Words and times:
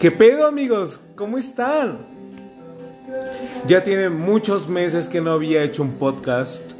¿Qué 0.00 0.10
pedo 0.10 0.46
amigos? 0.46 0.98
¿Cómo 1.14 1.36
están? 1.36 1.98
Ya 3.66 3.84
tiene 3.84 4.08
muchos 4.08 4.66
meses 4.66 5.06
que 5.08 5.20
no 5.20 5.32
había 5.32 5.62
hecho 5.62 5.82
un 5.82 5.92
podcast. 5.98 6.72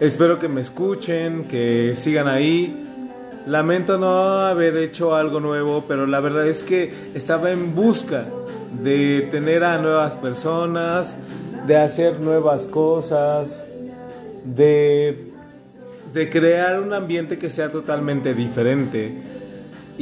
Espero 0.00 0.40
que 0.40 0.48
me 0.48 0.60
escuchen, 0.60 1.44
que 1.44 1.94
sigan 1.94 2.26
ahí. 2.26 2.84
Lamento 3.46 3.96
no 3.96 4.40
haber 4.40 4.76
hecho 4.76 5.14
algo 5.14 5.38
nuevo, 5.38 5.84
pero 5.86 6.08
la 6.08 6.18
verdad 6.18 6.48
es 6.48 6.64
que 6.64 6.92
estaba 7.14 7.52
en 7.52 7.76
busca 7.76 8.24
de 8.82 9.28
tener 9.30 9.62
a 9.62 9.78
nuevas 9.78 10.16
personas, 10.16 11.14
de 11.68 11.76
hacer 11.76 12.18
nuevas 12.18 12.66
cosas, 12.66 13.64
de, 14.44 15.28
de 16.12 16.28
crear 16.28 16.80
un 16.80 16.92
ambiente 16.92 17.38
que 17.38 17.48
sea 17.48 17.68
totalmente 17.68 18.34
diferente. 18.34 19.41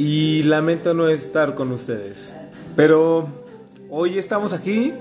Y 0.03 0.41
lamento 0.41 0.95
no 0.95 1.09
estar 1.09 1.53
con 1.53 1.71
ustedes. 1.71 2.33
Pero 2.75 3.27
hoy 3.91 4.17
estamos 4.17 4.51
aquí 4.51 4.91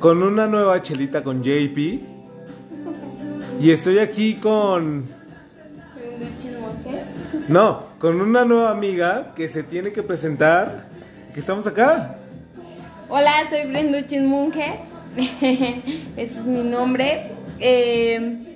con 0.00 0.20
una 0.24 0.48
nueva 0.48 0.82
chelita 0.82 1.22
con 1.22 1.44
JP. 1.44 1.78
Y 3.60 3.70
estoy 3.70 4.00
aquí 4.00 4.34
con... 4.34 5.04
No, 7.46 7.84
con 8.00 8.20
una 8.20 8.44
nueva 8.44 8.72
amiga 8.72 9.34
que 9.36 9.48
se 9.48 9.62
tiene 9.62 9.92
que 9.92 10.02
presentar. 10.02 10.88
Que 11.34 11.38
estamos 11.38 11.68
acá. 11.68 12.18
Hola, 13.08 13.48
soy 13.48 13.70
Brenduchin 13.70 14.26
Munge. 14.26 14.74
Ese 16.16 16.40
es 16.40 16.44
mi 16.44 16.64
nombre. 16.64 17.30
Eh, 17.60 18.47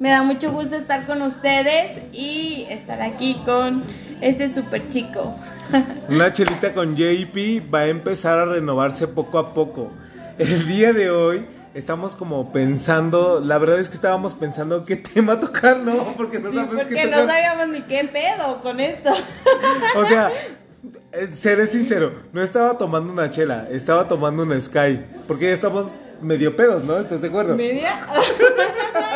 me 0.00 0.08
da 0.08 0.22
mucho 0.22 0.50
gusto 0.50 0.76
estar 0.76 1.04
con 1.06 1.20
ustedes 1.20 1.98
y 2.12 2.66
estar 2.70 3.00
aquí 3.02 3.40
con 3.44 3.82
este 4.22 4.52
super 4.52 4.82
chico. 4.88 5.36
Una 6.08 6.32
chelita 6.32 6.72
con 6.72 6.96
JP 6.96 7.72
va 7.72 7.80
a 7.80 7.86
empezar 7.88 8.38
a 8.38 8.46
renovarse 8.46 9.06
poco 9.06 9.38
a 9.38 9.52
poco. 9.52 9.90
El 10.38 10.66
día 10.66 10.94
de 10.94 11.10
hoy 11.10 11.44
estamos 11.74 12.14
como 12.14 12.50
pensando, 12.50 13.40
la 13.44 13.58
verdad 13.58 13.78
es 13.78 13.90
que 13.90 13.94
estábamos 13.94 14.32
pensando 14.32 14.86
qué 14.86 14.96
tema 14.96 15.38
tocar, 15.38 15.78
¿no? 15.80 16.14
Porque 16.16 16.38
no 16.38 16.48
Sí, 16.48 16.56
sabes 16.56 16.70
porque 16.70 16.94
qué 16.94 17.04
no 17.04 17.18
tocar. 17.20 17.28
sabíamos 17.28 17.68
ni 17.68 17.82
qué 17.82 18.04
pedo 18.10 18.56
con 18.62 18.80
esto. 18.80 19.12
O 19.96 20.06
sea, 20.06 20.30
eh, 21.12 21.28
seré 21.34 21.66
sincero, 21.66 22.22
no 22.32 22.42
estaba 22.42 22.78
tomando 22.78 23.12
una 23.12 23.30
chela, 23.30 23.68
estaba 23.70 24.08
tomando 24.08 24.44
una 24.44 24.58
Sky. 24.58 25.04
Porque 25.28 25.48
ya 25.48 25.52
estamos 25.52 25.92
medio 26.20 26.56
pedos, 26.56 26.84
¿no? 26.84 26.98
¿Estás 26.98 27.20
de 27.20 27.28
acuerdo? 27.28 27.56
¿Media? 27.56 28.00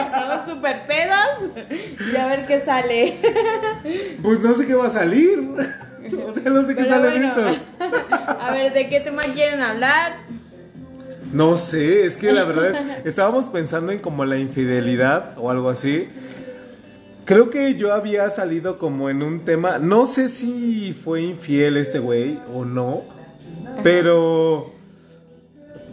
Estamos 0.07 0.49
super 0.49 0.87
pedos. 0.87 2.11
Y 2.13 2.17
a 2.17 2.27
ver 2.27 2.47
qué 2.47 2.61
sale. 2.61 3.19
Pues 4.23 4.41
no 4.41 4.55
sé 4.55 4.67
qué 4.67 4.75
va 4.75 4.87
a 4.87 4.91
salir. 4.91 5.39
O 6.27 6.35
sea, 6.35 6.51
no 6.51 6.67
sé 6.67 6.75
qué 6.75 6.85
sale 6.85 7.11
bueno, 7.11 7.29
esto. 7.29 7.63
a 8.41 8.51
ver, 8.53 8.73
¿de 8.73 8.89
qué 8.89 9.01
tema 9.01 9.23
quieren 9.23 9.61
hablar? 9.61 10.13
No 11.33 11.57
sé, 11.57 12.07
es 12.07 12.17
que 12.17 12.31
la 12.33 12.45
verdad 12.45 12.99
estábamos 13.05 13.49
pensando 13.49 13.91
en 13.91 13.99
como 13.99 14.25
la 14.25 14.37
infidelidad 14.37 15.37
o 15.37 15.51
algo 15.51 15.69
así. 15.69 16.09
Creo 17.25 17.51
que 17.51 17.75
yo 17.75 17.93
había 17.93 18.29
salido 18.31 18.79
como 18.79 19.09
en 19.09 19.23
un 19.23 19.45
tema, 19.45 19.79
no 19.79 20.07
sé 20.07 20.29
si 20.29 20.93
fue 20.93 21.23
infiel 21.23 21.79
este 21.79 21.99
güey 21.99 22.39
o 22.55 22.65
no, 22.67 23.03
pero 23.83 24.74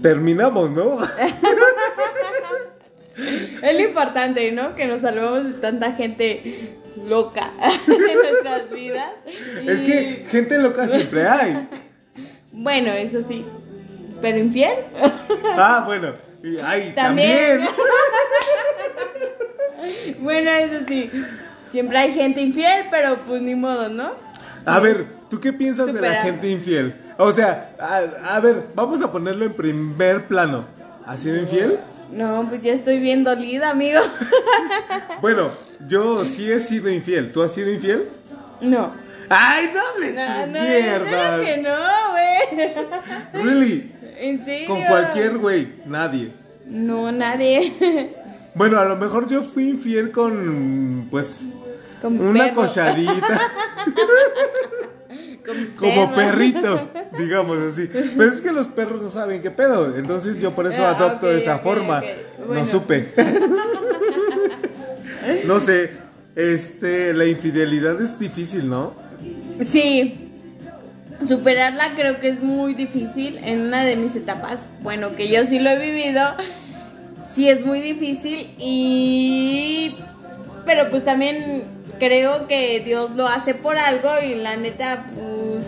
terminamos, 0.02 0.72
¿no? 0.72 1.00
Es 3.62 3.74
lo 3.76 3.82
importante, 3.82 4.52
¿no? 4.52 4.74
Que 4.76 4.88
nos 4.88 5.02
salvamos 5.02 5.44
de 5.44 5.54
tanta 5.54 5.92
gente 5.92 6.80
loca 7.06 7.52
en 7.88 8.14
nuestras 8.16 8.70
vidas. 8.72 9.12
Es 9.66 9.82
que 9.82 10.26
gente 10.30 10.58
loca 10.58 10.88
siempre 10.88 11.28
hay. 11.28 11.68
Bueno, 12.52 12.92
eso 12.92 13.22
sí. 13.28 13.46
¿Pero 14.22 14.38
infiel? 14.38 14.76
Ah, 15.44 15.84
bueno, 15.86 16.14
ay, 16.64 16.94
También. 16.96 17.62
también. 17.66 17.70
bueno, 20.20 20.52
eso 20.52 20.80
sí. 20.88 21.10
Siempre 21.72 21.98
hay 21.98 22.14
gente 22.14 22.42
infiel, 22.42 22.86
pero 22.92 23.18
pues 23.28 23.42
ni 23.42 23.56
modo, 23.56 23.90
¿no? 23.90 24.12
A 24.66 24.80
ver, 24.80 25.06
¿tú 25.30 25.40
qué 25.40 25.54
piensas 25.54 25.94
de 25.94 26.02
la 26.02 26.16
gente 26.22 26.50
infiel? 26.50 26.94
O 27.24 27.32
sea, 27.32 27.76
a, 27.80 28.36
a 28.36 28.40
ver, 28.40 28.68
vamos 28.74 29.02
a 29.02 29.12
ponerlo 29.12 29.46
en 29.46 29.54
primer 29.54 30.28
plano. 30.28 30.66
¿Ha 31.06 31.16
sido 31.18 31.38
infiel? 31.38 31.78
No, 32.12 32.46
pues 32.50 32.62
ya 32.62 32.74
estoy 32.74 33.00
bien 33.00 33.24
dolida, 33.24 33.70
amigo. 33.72 34.00
Bueno, 35.22 35.52
yo 35.88 36.26
sí 36.26 36.52
he 36.52 36.60
sido 36.60 36.90
infiel. 36.90 37.32
¿Tú 37.32 37.44
has 37.44 37.54
sido 37.54 37.70
infiel? 37.72 38.06
No. 38.60 38.92
¡Ay, 39.30 39.70
no 39.74 39.80
hables 39.80 40.16
No, 40.16 40.48
no, 40.48 40.60
mierdas! 40.66 41.42
que 41.46 41.58
no, 41.58 41.78
güey. 42.12 42.84
Really, 43.46 43.92
¿En 44.18 44.44
serio? 44.44 44.68
con 44.68 44.82
cualquier 44.84 45.38
güey, 45.38 45.74
nadie. 45.86 46.32
No, 46.66 47.12
nadie. 47.12 47.72
Bueno, 48.54 48.80
a 48.80 48.84
lo 48.86 48.98
mejor 48.98 49.30
yo 49.30 49.44
fui 49.44 49.70
infiel 49.70 50.12
con, 50.12 51.08
pues, 51.10 51.44
Con 52.02 52.20
una 52.20 52.44
perro. 52.50 52.56
cochadita, 52.64 53.40
Como 55.78 56.14
perrito, 56.14 56.90
digamos 57.18 57.58
así. 57.60 57.90
Pero 57.92 58.32
es 58.32 58.42
que 58.42 58.52
los 58.52 58.68
perros 58.68 59.02
no 59.02 59.10
saben 59.10 59.42
qué 59.42 59.52
pedo, 59.52 59.96
entonces 59.98 60.40
yo 60.40 60.52
por 60.52 60.68
eso 60.68 60.86
Ah, 60.86 60.92
adopto 60.92 61.32
esa 61.32 61.60
forma. 61.60 62.02
No 62.48 62.66
supe. 62.66 63.14
no 65.46 65.60
sé, 65.60 65.92
este, 66.36 67.14
la 67.14 67.26
infidelidad 67.26 68.02
es 68.02 68.18
difícil, 68.18 68.70
¿no? 68.70 68.94
Sí. 69.68 70.28
Superarla 71.28 71.92
creo 71.96 72.20
que 72.20 72.30
es 72.30 72.42
muy 72.42 72.74
difícil 72.74 73.38
en 73.44 73.62
una 73.62 73.84
de 73.84 73.96
mis 73.96 74.16
etapas. 74.16 74.66
Bueno, 74.82 75.16
que 75.16 75.32
yo 75.32 75.46
sí 75.46 75.60
lo 75.60 75.70
he 75.70 75.80
vivido. 75.80 76.22
Sí 77.36 77.48
es 77.48 77.64
muy 77.66 77.80
difícil 77.80 78.50
y... 78.58 79.96
Pero 80.66 80.90
pues 80.90 81.04
también 81.06 81.64
creo 82.00 82.48
que 82.48 82.82
Dios 82.82 83.12
lo 83.12 83.28
hace 83.28 83.54
por 83.54 83.78
algo 83.78 84.10
y 84.24 84.36
la 84.36 84.56
neta 84.58 85.06
pues... 85.14 85.64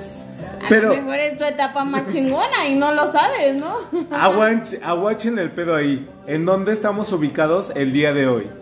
A 0.66 0.70
Pero- 0.70 0.90
lo 0.96 1.02
mejor 1.02 1.20
es 1.20 1.38
tu 1.38 1.44
etapa 1.44 1.84
más 1.84 2.08
chingona 2.10 2.68
y 2.70 2.76
no 2.76 2.94
lo 2.94 3.12
sabes, 3.12 3.54
¿no? 3.56 3.78
Aguanch- 4.12 4.80
aguachen 4.82 5.38
el 5.38 5.52
pedo 5.52 5.76
ahí. 5.76 6.08
¿En 6.26 6.46
dónde 6.46 6.72
estamos 6.72 7.12
ubicados 7.12 7.72
el 7.76 7.92
día 7.92 8.14
de 8.14 8.28
hoy? 8.28 8.48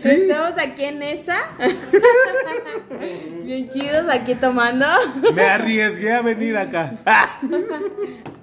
Sí. 0.00 0.08
Estamos 0.10 0.52
aquí 0.58 0.84
en 0.84 1.02
esa. 1.02 1.38
Bien 3.44 3.68
chidos 3.70 4.08
aquí 4.08 4.34
tomando. 4.34 4.86
Me 5.34 5.42
arriesgué 5.42 6.12
a 6.12 6.22
venir 6.22 6.56
acá. 6.56 6.94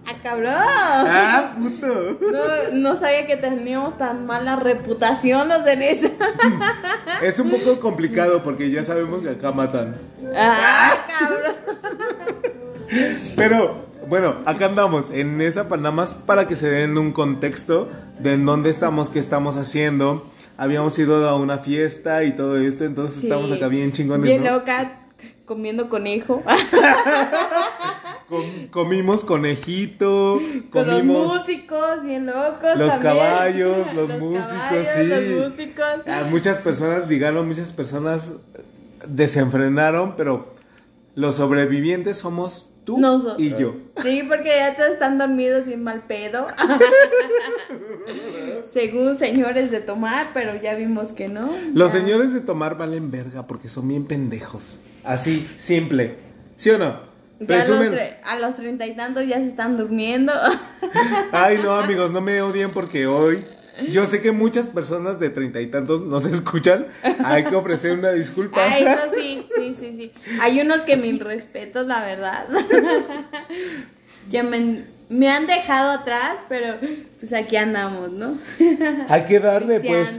¡Ah! 0.06 0.12
¡Ah, 0.12 0.16
cabrón! 0.24 0.54
¡Ah, 0.56 1.56
puto! 1.58 2.18
No, 2.32 2.72
no 2.74 2.96
sabía 3.00 3.26
que 3.26 3.38
teníamos 3.38 3.98
tan 3.98 4.26
mala 4.26 4.56
reputación 4.56 5.50
los 5.50 5.64
de 5.66 5.92
esa. 5.92 6.10
Es 7.24 7.40
un 7.40 7.50
poco 7.50 7.80
complicado 7.80 8.44
porque 8.44 8.70
ya 8.72 8.84
sabemos 8.84 9.22
que 9.24 9.30
acá 9.30 9.52
matan. 9.52 9.96
¡Ah, 10.36 10.94
cabrón! 11.20 11.56
Pero, 13.36 13.86
bueno, 14.08 14.36
acá 14.46 14.66
andamos 14.68 15.10
en 15.12 15.42
esa 15.42 15.64
más 15.92 16.14
para 16.14 16.46
que 16.48 16.56
se 16.56 16.70
den 16.70 16.98
un 16.98 17.12
contexto 17.12 17.90
de 18.20 18.34
en 18.34 18.46
dónde 18.46 18.70
estamos, 18.70 19.10
qué 19.10 19.20
estamos 19.20 19.56
haciendo. 19.56 20.26
Habíamos 20.58 20.98
ido 21.00 21.28
a 21.28 21.36
una 21.36 21.58
fiesta 21.60 22.24
y 22.24 22.34
todo 22.34 22.58
esto, 22.58 22.86
entonces 22.86 23.22
Sí. 23.22 23.28
estamos 23.28 23.52
acá 23.52 23.68
bien 23.68 23.92
chingones, 23.92 24.26
Bien 24.26 24.44
¿no? 24.44 24.52
loca, 24.52 25.00
comiendo 25.46 25.90
conejo. 25.90 26.44
Com- 28.30 28.68
comimos 28.72 29.24
conejito, 29.24 30.42
Con 30.72 30.88
los 30.88 30.96
comimos 30.96 31.38
músicos, 31.40 32.04
bien 32.04 32.26
locos. 32.26 32.76
Los 32.76 32.90
también. 32.90 33.02
caballos, 33.02 33.94
los 33.94 34.10
músicos, 34.20 34.48
caballos, 34.50 34.88
sí. 34.96 35.04
Los 35.08 35.52
músicos. 35.52 36.08
a 36.08 36.24
muchas 36.30 36.58
personas, 36.58 37.08
digamos, 37.08 37.46
muchas 37.46 37.70
personas 37.72 38.34
desenfrenaron, 39.08 40.16
pero 40.16 40.56
los 41.14 41.36
sobrevivientes 41.36 42.18
somos 42.18 42.72
tú 42.84 42.98
Nosotros. 42.98 43.40
y 43.40 43.52
yo. 43.56 43.76
Sí, 44.02 44.24
porque 44.28 44.50
ya 44.58 44.76
todos 44.76 44.90
están 44.92 45.18
dormidos 45.20 45.66
bien 45.68 45.84
mal 45.84 46.02
pedo. 46.08 46.48
Según 48.72 49.16
señores 49.18 49.72
de 49.72 49.80
tomar, 49.82 50.32
pero 50.34 50.60
ya 50.62 50.76
vimos 50.76 51.12
que 51.12 51.28
no. 51.28 51.50
Los 51.74 51.94
Ya. 51.94 52.00
señores 52.00 52.34
de 52.34 52.42
tomar 52.42 52.78
valen 52.78 53.12
verga 53.12 53.48
porque 53.48 53.70
son 53.70 53.88
bien 53.88 54.06
pendejos. 54.06 54.80
Así, 55.04 55.48
simple. 55.58 56.16
¿Sí 56.56 56.70
o 56.72 56.78
no? 56.78 57.15
Ya 57.40 57.62
a 58.24 58.38
los, 58.38 58.54
a 58.54 58.56
treinta 58.56 58.88
y 58.88 58.96
tantos 58.96 59.28
ya 59.28 59.38
se 59.38 59.48
están 59.48 59.76
durmiendo. 59.78 60.32
Ay, 61.32 61.60
no, 61.62 61.74
amigos, 61.74 62.12
no 62.12 62.22
me 62.22 62.42
odien 62.42 62.72
porque 62.72 63.08
hoy. 63.08 63.46
Yo 63.92 64.06
sé 64.06 64.22
que 64.22 64.32
muchas 64.32 64.70
personas 64.70 65.20
de 65.20 65.30
treinta 65.30 65.60
y 65.60 65.68
tantos 65.68 66.02
nos 66.02 66.26
escuchan. 66.26 66.88
Hay 67.26 67.44
que 67.44 67.56
ofrecer 67.56 67.92
una 67.92 68.12
disculpa. 68.12 68.62
Ah, 68.62 68.80
eso 68.80 69.14
sí, 69.16 69.46
sí, 69.54 69.76
sí, 69.78 69.96
sí. 69.98 70.12
Hay 70.42 70.62
unos 70.62 70.82
que 70.82 70.96
mil 70.96 71.20
respetos, 71.20 71.86
la 71.88 72.02
verdad. 72.02 72.46
Ya 74.28 74.42
me, 74.42 74.86
me 75.08 75.30
han 75.30 75.46
dejado 75.46 75.92
atrás, 75.92 76.38
pero 76.50 76.78
pues 77.20 77.32
aquí 77.32 77.58
andamos, 77.58 78.12
¿no? 78.12 78.40
Hay 79.08 79.26
que 79.26 79.40
darle, 79.40 79.80
pues. 79.80 80.18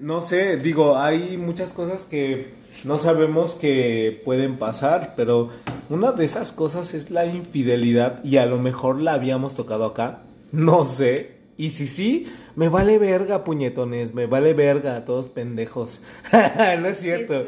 No 0.00 0.20
sé, 0.20 0.58
digo, 0.58 0.98
hay 0.98 1.38
muchas 1.38 1.72
cosas 1.72 2.04
que 2.04 2.52
no 2.84 2.98
sabemos 2.98 3.52
que 3.52 4.20
pueden 4.24 4.58
pasar, 4.58 5.14
pero 5.16 5.50
una 5.88 6.12
de 6.12 6.24
esas 6.24 6.52
cosas 6.52 6.94
es 6.94 7.10
la 7.10 7.26
infidelidad 7.26 8.22
y 8.24 8.38
a 8.38 8.46
lo 8.46 8.58
mejor 8.58 9.00
la 9.00 9.14
habíamos 9.14 9.54
tocado 9.54 9.84
acá, 9.84 10.22
no 10.50 10.86
sé. 10.86 11.36
Y 11.56 11.70
si 11.70 11.86
sí, 11.86 12.32
me 12.56 12.68
vale 12.68 12.98
verga, 12.98 13.44
puñetones, 13.44 14.14
me 14.14 14.26
vale 14.26 14.54
verga, 14.54 15.04
todos 15.04 15.28
pendejos. 15.28 16.00
no 16.32 16.88
es 16.88 16.98
cierto. 16.98 17.46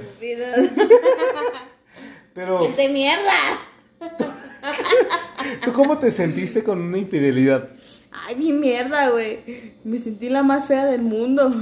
Pero, 2.35 2.69
¡De 2.77 2.89
mierda! 2.89 3.61
¿tú 5.65 5.73
cómo 5.73 5.99
te 5.99 6.11
sentiste 6.11 6.63
con 6.63 6.81
una 6.81 6.99
infidelidad? 6.99 7.71
Ay, 8.27 8.37
mi 8.37 8.53
mierda, 8.53 9.11
güey. 9.11 9.73
Me 9.83 9.99
sentí 9.99 10.29
la 10.31 10.43
más 10.45 10.67
fea 10.67 10.87
del 10.87 11.03
mundo. 11.03 11.53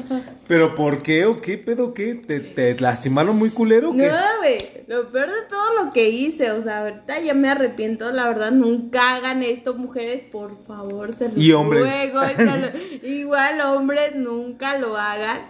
¿Pero 0.48 0.74
por 0.74 1.02
qué 1.02 1.26
o 1.26 1.40
qué 1.42 1.58
pedo 1.58 1.92
qué? 1.92 2.14
¿Te, 2.14 2.40
te 2.40 2.80
lastimaron 2.80 3.36
muy 3.38 3.50
culero 3.50 3.90
o 3.90 3.92
qué? 3.92 4.08
No, 4.08 4.14
güey. 4.38 4.56
Lo 4.86 5.10
peor 5.12 5.28
de 5.30 5.42
todo 5.48 5.84
lo 5.84 5.92
que 5.92 6.08
hice, 6.08 6.50
o 6.52 6.62
sea, 6.62 6.80
ahorita 6.80 7.20
ya 7.20 7.34
me 7.34 7.50
arrepiento, 7.50 8.10
la 8.10 8.26
verdad, 8.26 8.52
nunca 8.52 9.16
hagan 9.16 9.42
esto, 9.42 9.74
mujeres, 9.74 10.22
por 10.32 10.64
favor, 10.66 11.14
se 11.14 11.28
los 11.28 11.36
Y 11.36 11.52
hombres. 11.52 11.82
ruego, 11.82 12.24
se 12.24 12.44
lo- 12.44 13.06
igual 13.08 13.60
hombres, 13.60 14.16
nunca 14.16 14.78
lo 14.78 14.96
hagan. 14.96 15.42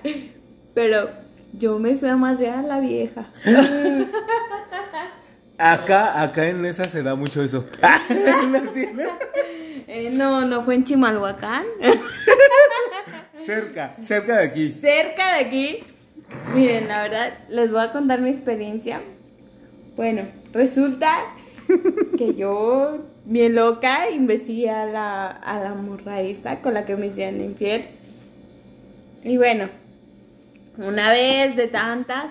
Pero 0.75 1.09
yo 1.53 1.79
me 1.79 1.97
fui 1.97 2.09
a 2.09 2.17
madrear 2.17 2.59
a 2.59 2.63
la 2.63 2.81
vieja. 2.81 3.29
Acá, 5.59 6.23
acá 6.23 6.49
en 6.49 6.65
esa 6.65 6.85
se 6.85 7.03
da 7.03 7.17
mucho 7.17 7.43
eso. 7.43 7.67
¿No 8.49 8.59
es 8.59 8.73
cierto? 8.73 9.03
Eh, 9.89 10.11
no, 10.13 10.45
no 10.45 10.63
fue 10.63 10.77
en 10.77 10.85
Chimalhuacán. 10.85 11.65
cerca, 13.45 13.97
cerca 14.01 14.39
de 14.39 14.45
aquí. 14.45 14.77
cerca 14.81 15.35
de 15.35 15.45
aquí. 15.45 15.79
Miren, 16.55 16.87
la 16.89 17.03
verdad, 17.03 17.39
les 17.49 17.73
voy 17.73 17.81
a 17.81 17.91
contar 17.91 18.21
mi 18.21 18.31
experiencia. 18.31 19.01
Bueno, 19.97 20.29
resulta 20.53 21.25
que 22.17 22.35
yo, 22.35 22.99
bien 23.25 23.55
loca, 23.55 24.11
investigué 24.11 24.71
a 24.71 24.87
la, 24.87 25.27
a 25.27 25.59
la 25.59 25.75
morra 25.75 26.21
esta 26.21 26.61
con 26.61 26.75
la 26.75 26.85
que 26.85 26.97
me 26.97 27.07
hicieron 27.07 27.41
infiel. 27.41 27.87
Y 29.25 29.37
bueno, 29.37 29.69
una 30.77 31.11
vez 31.11 31.57
de 31.57 31.67
tantas, 31.67 32.27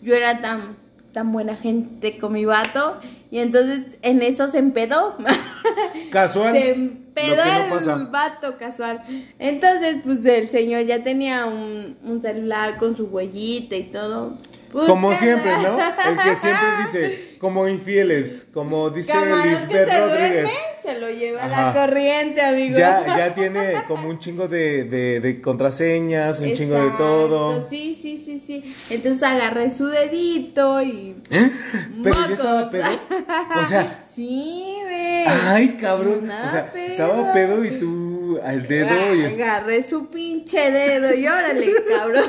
yo 0.00 0.14
era 0.14 0.40
tan, 0.40 0.76
tan 1.12 1.32
buena 1.32 1.56
gente 1.56 2.18
con 2.18 2.32
mi 2.32 2.44
vato. 2.44 2.98
Y 3.30 3.38
entonces 3.38 3.98
en 4.02 4.22
eso 4.22 4.48
se 4.48 4.58
empedó. 4.58 5.16
Casual. 6.10 6.54
Se 6.54 6.70
empedó 6.70 7.42
no 7.68 7.96
el 7.96 8.06
vato 8.06 8.56
casual. 8.58 9.02
Entonces, 9.38 9.98
pues 10.04 10.24
el 10.24 10.48
señor 10.48 10.84
ya 10.84 11.02
tenía 11.02 11.46
un, 11.46 11.96
un 12.02 12.22
celular 12.22 12.76
con 12.76 12.96
su 12.96 13.06
huellita 13.06 13.76
y 13.76 13.84
todo. 13.84 14.36
Como 14.72 15.14
siempre, 15.14 15.50
¿no? 15.62 15.78
El 15.78 16.16
que 16.18 16.36
siempre 16.36 16.66
dice, 16.84 17.36
como 17.38 17.66
infieles, 17.68 18.46
como 18.52 18.90
dice 18.90 19.12
Lisbeth 19.14 19.88
se 19.88 19.98
Rodríguez. 20.00 20.32
duerme, 20.42 20.50
se 20.82 20.98
lo 21.00 21.10
lleva 21.10 21.44
Ajá. 21.44 21.66
la 21.66 21.72
corriente, 21.86 22.40
amigo. 22.42 22.78
Ya, 22.78 23.04
ya 23.16 23.34
tiene 23.34 23.82
como 23.88 24.08
un 24.08 24.18
chingo 24.18 24.48
de, 24.48 24.84
de, 24.84 25.20
de 25.20 25.40
contraseñas, 25.40 26.40
un 26.40 26.52
chingo 26.54 26.74
de 26.76 26.90
todo. 26.92 27.68
Sí, 27.68 27.98
sí, 28.00 28.22
sí, 28.24 28.42
sí. 28.46 28.74
Entonces 28.90 29.22
agarré 29.22 29.70
su 29.70 29.86
dedito 29.88 30.80
y. 30.82 31.16
Pero 31.28 31.44
ya 32.14 32.20
Mocos. 32.20 32.30
estaba 32.30 32.70
pedo. 32.70 32.84
O 33.62 33.64
sea, 33.66 34.04
Sí, 34.14 34.76
güey. 34.82 35.24
ay, 35.26 35.78
cabrón. 35.80 36.28
O 36.28 36.50
sea, 36.50 36.70
pedo. 36.72 36.86
estaba 36.86 37.32
pedo 37.32 37.64
y 37.64 37.78
tú 37.78 38.09
al 38.38 38.66
dedo. 38.66 39.14
Y... 39.14 39.24
Agarré 39.24 39.82
su 39.82 40.08
pinche 40.08 40.70
dedo 40.70 41.14
y 41.14 41.26
órale, 41.26 41.72
cabrón. 41.88 42.28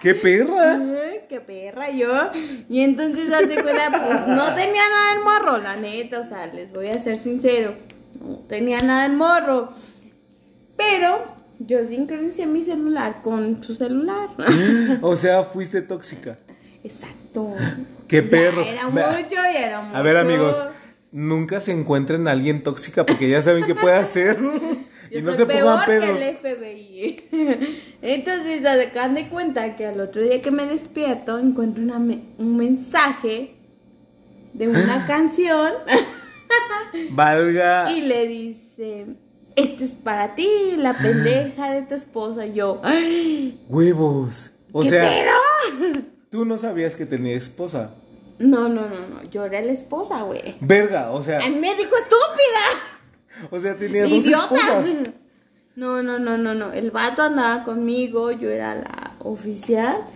¡Qué 0.00 0.14
perra! 0.14 0.74
Ay, 0.74 1.22
qué 1.28 1.40
perra 1.40 1.90
yo. 1.90 2.30
Y 2.68 2.80
entonces, 2.82 3.28
de 3.28 3.62
cuenta, 3.62 3.90
pues 3.90 4.26
no 4.28 4.54
tenía 4.54 4.82
nada 4.88 5.12
el 5.14 5.24
morro, 5.24 5.58
la 5.58 5.76
neta, 5.76 6.20
o 6.20 6.24
sea, 6.24 6.46
les 6.46 6.72
voy 6.72 6.88
a 6.88 6.94
ser 6.94 7.18
sincero. 7.18 7.74
No 8.20 8.38
tenía 8.48 8.78
nada 8.78 9.06
el 9.06 9.12
morro. 9.12 9.72
Pero 10.76 11.24
yo 11.58 11.84
sincronicé 11.84 12.46
mi 12.46 12.62
celular 12.62 13.20
con 13.22 13.62
su 13.62 13.74
celular. 13.74 14.28
O 15.02 15.16
sea, 15.16 15.44
fuiste 15.44 15.82
tóxica. 15.82 16.38
Exacto. 16.84 17.54
¡Qué 18.06 18.22
Ya 18.22 18.30
perro! 18.30 18.62
Era 18.62 18.88
mucho 18.88 19.34
y 19.52 19.56
era 19.56 19.80
mucho. 19.80 19.96
A 19.96 20.02
ver, 20.02 20.16
amigos, 20.16 20.64
nunca 21.12 21.60
se 21.60 21.72
encuentren 21.72 22.28
a 22.28 22.32
alguien 22.32 22.62
tóxica 22.62 23.04
porque 23.06 23.28
ya 23.30 23.42
saben 23.42 23.64
qué 23.66 23.74
puede 23.74 23.96
hacer. 23.96 24.38
Yo 24.40 24.78
y 25.18 25.22
no 25.22 25.30
soy 25.30 25.38
se 25.38 25.46
pongan 25.46 25.46
peor 25.46 25.80
que 25.84 25.86
pedos. 25.86 26.20
el 26.20 26.36
FBI. 26.36 27.16
Entonces, 28.02 28.66
hagan 28.66 29.14
de 29.14 29.28
cuenta 29.28 29.74
que 29.76 29.86
al 29.86 30.00
otro 30.00 30.22
día 30.22 30.40
que 30.42 30.50
me 30.50 30.66
despierto, 30.66 31.38
encuentro 31.38 31.82
una 31.82 31.98
me- 31.98 32.24
un 32.38 32.56
mensaje 32.56 33.54
de 34.52 34.68
una 34.68 35.06
canción 35.06 35.72
Valga. 37.10 37.90
y 37.92 38.00
le 38.02 38.26
dice: 38.26 39.06
Esto 39.56 39.84
es 39.84 39.90
para 39.92 40.34
ti, 40.34 40.48
la 40.76 40.94
pendeja 41.02 41.72
de 41.72 41.82
tu 41.82 41.94
esposa. 41.94 42.46
Y 42.46 42.52
yo, 42.54 42.80
¡ay! 42.84 43.64
Huevos. 43.68 44.50
O 44.72 44.82
¿Qué 44.82 44.90
sea, 44.90 45.08
pedo? 45.08 46.02
tú 46.30 46.44
no 46.44 46.58
sabías 46.58 46.94
que 46.96 47.06
tenía 47.06 47.34
esposa. 47.34 47.94
No, 48.38 48.68
no, 48.68 48.82
no, 48.88 49.00
no. 49.08 49.22
Yo 49.30 49.44
era 49.44 49.60
la 49.60 49.72
esposa, 49.72 50.22
güey. 50.22 50.54
Verga, 50.60 51.10
o 51.10 51.22
sea, 51.22 51.38
A 51.38 51.48
mí 51.48 51.56
me 51.56 51.74
dijo 51.74 51.94
estúpida. 51.96 53.48
o 53.50 53.58
sea, 53.60 53.76
tenía 53.76 54.02
dos 54.04 54.12
¡Idiota! 54.12 54.44
esposas. 54.56 54.86
No, 55.76 56.02
no, 56.02 56.18
no, 56.18 56.36
no, 56.36 56.54
no. 56.54 56.72
El 56.72 56.90
vato 56.90 57.22
andaba 57.22 57.62
conmigo, 57.62 58.32
yo 58.32 58.50
era 58.50 58.74
la 58.74 59.12
oficial. 59.20 60.06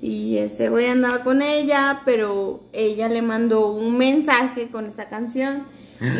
Y 0.00 0.38
ese 0.38 0.68
güey 0.68 0.86
andaba 0.86 1.24
con 1.24 1.42
ella, 1.42 2.02
pero 2.04 2.60
ella 2.72 3.08
le 3.08 3.20
mandó 3.20 3.72
un 3.72 3.98
mensaje 3.98 4.68
con 4.68 4.86
esa 4.86 5.08
canción. 5.08 5.64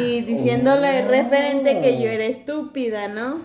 Y 0.01 0.21
diciéndole 0.27 1.05
Oh. 1.05 1.09
referente 1.11 1.81
que 1.81 2.03
yo 2.03 2.09
era 2.09 2.25
estúpida, 2.25 3.07
¿no? 3.07 3.39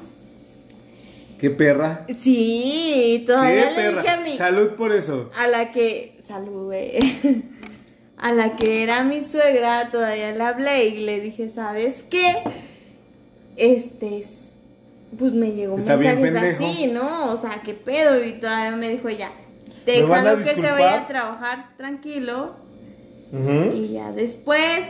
Qué 1.37 1.51
perra. 1.51 2.07
Sí, 2.17 3.23
todavía 3.27 3.69
Qué 3.69 3.75
le 3.75 3.87
dije 3.89 3.99
a 3.99 4.01
perra. 4.15 4.21
mi. 4.23 4.35
Salud 4.35 4.71
por 4.71 4.91
eso. 4.91 5.29
A 5.37 5.47
la 5.47 5.71
que. 5.71 6.17
Salud, 6.23 6.65
güey. 6.65 6.97
A 8.23 8.31
la 8.31 8.55
que 8.55 8.83
era 8.83 9.03
mi 9.03 9.21
suegra, 9.21 9.89
todavía 9.89 10.31
le 10.31 10.41
hablé 10.43 10.85
y 10.85 10.97
le 11.05 11.19
dije, 11.19 11.49
¿sabes 11.49 12.03
qué? 12.09 12.37
Este. 13.57 14.19
es- 14.19 14.29
Pues 15.19 15.33
me 15.33 15.51
llegó 15.51 15.73
un 15.75 15.79
Está 15.79 15.95
bien 15.95 16.19
mensaje 16.21 16.53
pendejo. 16.55 16.71
así, 16.71 16.87
¿no? 16.87 17.31
O 17.31 17.37
sea, 17.37 17.59
¿qué 17.63 17.73
pedo? 17.75 18.23
Y 18.23 18.33
todavía 18.39 18.75
me 18.75 18.89
dijo 18.89 19.09
ya. 19.09 19.29
¿Me 19.85 20.01
van 20.03 20.25
a 20.25 20.35
Déjalo 20.35 20.37
que 20.43 20.61
se 20.61 20.71
vaya 20.71 21.01
a 21.01 21.07
trabajar 21.07 21.69
tranquilo. 21.77 22.55
Y 23.75 23.89
ya 23.89 24.11
después. 24.11 24.85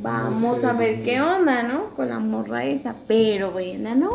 Vamos 0.00 0.62
a 0.64 0.72
ver 0.74 1.02
qué 1.02 1.20
onda, 1.20 1.62
¿no? 1.62 1.94
Con 1.94 2.08
la 2.08 2.18
morra 2.18 2.64
esa. 2.66 2.94
Pero 3.08 3.50
Brenda 3.52 3.94
no. 3.94 4.10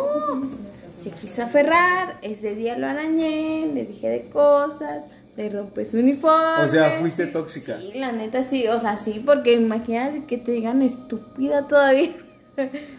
Se 1.01 1.11
quiso 1.11 1.43
aferrar. 1.43 2.17
Ese 2.21 2.55
día 2.55 2.77
lo 2.77 2.87
arañé. 2.87 3.69
Le 3.73 3.85
dije 3.85 4.09
de 4.09 4.21
cosas. 4.29 5.01
Le 5.35 5.49
rompí 5.49 5.85
su 5.85 5.97
uniforme. 5.97 6.63
O 6.63 6.67
sea, 6.67 6.97
fuiste 6.99 7.27
tóxica. 7.27 7.77
Sí, 7.79 7.91
la 7.95 8.11
neta 8.11 8.43
sí. 8.43 8.67
O 8.67 8.79
sea, 8.79 8.97
sí, 8.97 9.21
porque 9.25 9.53
imagínate 9.53 10.25
que 10.25 10.37
te 10.37 10.51
digan 10.51 10.81
estúpida 10.81 11.67
todavía. 11.67 12.11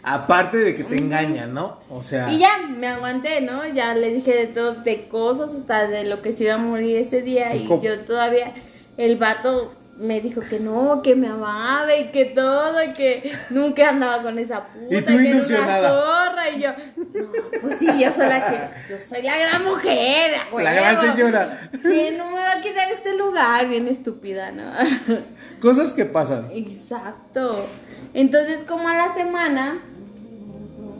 Aparte 0.03 0.57
de 0.57 0.73
que 0.73 0.83
te 0.83 0.95
engañan, 0.95 1.53
¿no? 1.53 1.77
O 1.89 2.01
sea, 2.01 2.31
Y 2.31 2.39
ya, 2.39 2.67
me 2.67 2.87
aguanté, 2.87 3.41
¿no? 3.41 3.65
Ya 3.67 3.93
le 3.93 4.11
dije 4.13 4.35
de 4.35 4.47
todo, 4.47 4.73
de 4.75 5.07
cosas, 5.07 5.51
hasta 5.53 5.87
de 5.87 6.05
lo 6.05 6.21
que 6.21 6.31
se 6.33 6.45
iba 6.45 6.55
a 6.55 6.57
morir 6.57 6.97
ese 6.97 7.21
día. 7.21 7.49
Pues, 7.51 7.61
y 7.61 7.65
¿cómo? 7.65 7.83
yo 7.83 7.99
todavía, 8.01 8.53
el 8.97 9.17
vato 9.17 9.73
me 9.97 10.19
dijo 10.19 10.41
que 10.41 10.59
no, 10.59 11.01
que 11.01 11.15
me 11.15 11.27
amaba 11.27 11.95
y 11.95 12.09
que 12.11 12.25
todo, 12.25 12.77
que 12.95 13.31
nunca 13.51 13.89
andaba 13.89 14.23
con 14.23 14.39
esa 14.39 14.67
puta. 14.67 14.95
Y 14.95 15.01
tú 15.01 15.17
que 15.17 15.29
ilusionada. 15.29 15.77
Era 15.77 15.91
una 15.91 16.01
zorra. 16.01 16.49
Y 16.49 16.61
yo, 16.61 16.69
no, 16.97 17.61
pues 17.61 17.79
sí, 17.79 17.85
yo 17.85 18.11
soy 18.11 18.27
la 18.27 18.45
que, 18.47 18.91
yo 18.91 18.99
soy 19.07 19.21
la 19.21 19.37
gran 19.37 19.63
mujer, 19.63 20.31
a 20.51 20.61
la 20.61 20.73
gran 20.73 21.01
señora. 21.01 21.69
¿Quién 21.81 22.17
no 22.17 22.31
me 22.31 22.37
va 22.37 22.53
a 22.53 22.61
quitar 22.61 22.91
este 22.91 23.15
lugar? 23.15 23.67
Bien 23.67 23.87
estúpida, 23.87 24.51
¿no? 24.51 24.71
Cosas 25.61 25.93
que 25.93 26.05
pasan. 26.05 26.49
Exacto. 26.53 27.67
Entonces, 28.13 28.63
como 28.63 28.89
a 28.89 28.95
la 28.95 29.13
semana, 29.13 29.81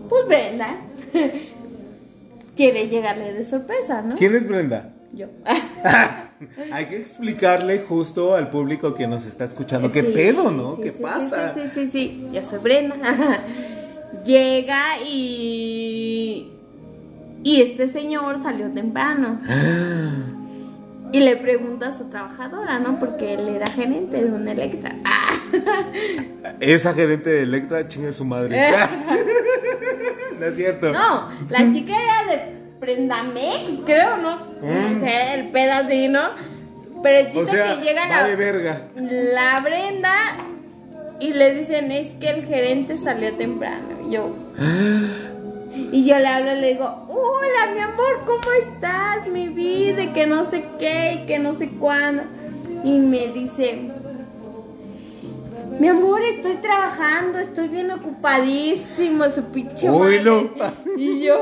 pues 0.10 0.28
Brenda 0.28 0.76
quiere 2.56 2.88
llegarle 2.88 3.34
de 3.34 3.46
sorpresa, 3.46 4.02
¿no? 4.04 4.16
¿Quién 4.16 4.36
es 4.36 4.48
Brenda? 4.48 4.94
Yo. 5.14 5.28
Hay 6.72 6.86
que 6.86 6.98
explicarle 6.98 7.80
justo 7.80 8.36
al 8.36 8.50
público 8.50 8.94
que 8.94 9.08
nos 9.08 9.26
está 9.26 9.44
escuchando 9.44 9.92
qué 9.92 10.04
pedo, 10.04 10.52
¿no? 10.52 10.78
sí, 10.78 10.82
¿Qué 10.84 10.92
sí, 10.92 11.04
pasa? 11.04 11.54
Sí, 11.54 11.62
sí, 11.64 11.70
sí, 11.74 11.88
sí, 11.88 12.28
Yo 12.32 12.44
soy 12.44 12.60
Brenda. 12.60 12.96
Llega 14.26 15.00
y. 15.06 16.52
Y 17.44 17.62
este 17.62 17.90
señor 17.90 18.42
salió 18.42 18.72
temprano. 18.72 19.40
Y 21.14 21.20
le 21.20 21.36
pregunta 21.36 21.90
a 21.90 21.98
su 21.98 22.06
trabajadora, 22.06 22.80
¿no? 22.80 22.98
Porque 22.98 23.34
él 23.34 23.50
era 23.50 23.68
gerente 23.68 24.24
de 24.24 24.32
una 24.32 24.54
Electra. 24.54 24.96
Esa 26.62 26.94
gerente 26.94 27.30
de 27.30 27.42
Electra 27.42 27.86
chingue 27.86 28.14
su 28.14 28.24
madre. 28.24 28.58
no 30.40 30.46
es 30.46 30.56
cierto. 30.56 30.94
No, 30.94 31.28
la 31.50 31.70
chica 31.70 31.92
era 32.02 32.34
de 32.34 32.61
Prendamex, 32.82 33.82
creo, 33.86 34.18
¿no? 34.18 34.38
No 34.38 35.00
sé, 35.00 35.34
el 35.36 35.50
pedacito, 35.52 36.20
Pero 37.04 37.18
el 37.20 37.26
chiste 37.28 37.40
Mm. 37.42 37.46
O 37.46 37.48
sea, 37.48 37.80
que 37.80 37.84
llega 37.86 38.08
vale 38.10 38.30
la, 38.32 38.36
verga. 38.36 38.82
la 38.96 39.60
Brenda 39.62 40.14
y 41.20 41.32
le 41.34 41.54
dicen, 41.54 41.92
es 41.92 42.08
que 42.16 42.30
el 42.32 42.44
gerente 42.46 42.98
salió 42.98 43.34
temprano. 43.36 43.88
Y 44.10 44.12
yo... 44.14 44.36
Y 45.94 46.06
yo 46.06 46.20
le 46.20 46.28
hablo 46.28 46.52
y 46.52 46.60
le 46.60 46.68
digo, 46.74 46.86
hola 47.08 47.74
mi 47.74 47.80
amor, 47.80 48.22
¿cómo 48.26 48.42
estás? 48.60 49.26
Mi 49.28 49.48
vida, 49.48 50.04
y 50.04 50.08
que 50.08 50.28
no 50.28 50.44
sé 50.44 50.66
qué, 50.78 51.14
y 51.22 51.26
que 51.26 51.40
no 51.40 51.58
sé 51.58 51.70
cuándo. 51.70 52.24
Y 52.84 53.00
me 53.00 53.30
dice, 53.30 53.80
mi 55.80 55.88
amor, 55.88 56.22
estoy 56.24 56.56
trabajando, 56.56 57.40
estoy 57.40 57.70
bien 57.70 57.90
ocupadísimo, 57.90 59.30
su 59.30 59.44
pinche 59.46 59.90
Uy, 59.90 60.20
madre". 60.20 60.24
no. 60.24 60.50
Y 60.98 61.22
yo, 61.24 61.42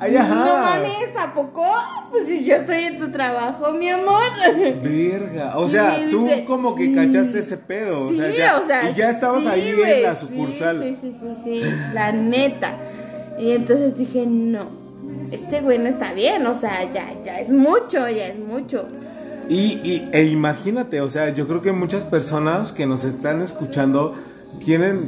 Ay, 0.00 0.16
ajá. 0.16 0.34
no 0.34 0.56
mames, 0.56 1.16
¿a 1.18 1.32
poco? 1.32 1.62
Pues 2.10 2.26
si 2.26 2.44
yo 2.44 2.56
estoy 2.56 2.84
en 2.84 2.98
tu 2.98 3.10
trabajo, 3.12 3.70
mi 3.72 3.88
amor. 3.90 4.22
Verga. 4.82 5.58
O 5.58 5.68
sea, 5.68 5.96
tú 6.10 6.24
dice, 6.24 6.44
como 6.44 6.74
que 6.74 6.94
cachaste 6.94 7.38
ese 7.40 7.56
pedo. 7.58 8.08
Sí, 8.08 8.14
o 8.14 8.16
sea, 8.16 8.30
ya, 8.30 8.58
o 8.58 8.66
sea, 8.66 8.90
y 8.90 8.94
ya 8.94 9.10
estabas 9.10 9.42
sí, 9.42 9.48
ahí 9.48 9.68
en 9.84 10.02
la 10.02 10.16
sí, 10.16 10.26
sucursal. 10.26 10.82
Sí, 10.82 10.96
sí, 11.00 11.16
sí, 11.20 11.34
sí, 11.44 11.62
la 11.92 12.12
neta. 12.12 12.72
Y 13.38 13.52
entonces 13.52 13.96
dije, 13.96 14.26
no, 14.26 14.64
este 15.32 15.60
güey 15.60 15.78
no 15.78 15.86
está 15.88 16.12
bien, 16.12 16.46
o 16.46 16.54
sea, 16.54 16.90
ya, 16.92 17.06
ya 17.24 17.38
es 17.40 17.50
mucho, 17.50 18.08
ya 18.08 18.26
es 18.28 18.38
mucho. 18.38 18.86
Y, 19.48 19.80
y- 19.82 20.08
e 20.12 20.24
imagínate, 20.26 21.00
o 21.00 21.10
sea, 21.10 21.30
yo 21.30 21.46
creo 21.48 21.60
que 21.60 21.72
muchas 21.72 22.04
personas 22.04 22.72
que 22.72 22.86
nos 22.86 23.04
están 23.04 23.42
escuchando 23.42 24.14
tienen 24.64 25.00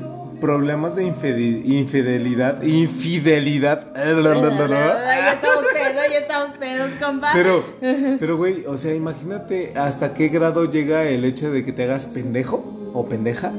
problemas 0.42 0.96
de 0.96 1.04
infide- 1.04 1.62
infidelidad, 1.64 2.61
infidelidad. 2.62 3.94
ya 3.94 5.32
estamos 5.32 5.64
pedos, 5.72 6.04
ya 6.11 6.18
estamos 6.18 6.58
pedos, 6.58 6.90
compa. 7.00 7.30
Pero, 7.32 7.64
pero 8.20 8.37
güey, 8.37 8.66
o 8.66 8.76
sea, 8.76 8.92
imagínate 8.94 9.72
hasta 9.76 10.12
qué 10.12 10.28
grado 10.28 10.70
llega 10.70 11.04
el 11.04 11.25
hecho 11.25 11.50
de 11.52 11.64
que 11.64 11.72
te 11.72 11.84
hagas 11.84 12.06
pendejo 12.06 12.90
o 12.92 13.06
pendeja 13.06 13.52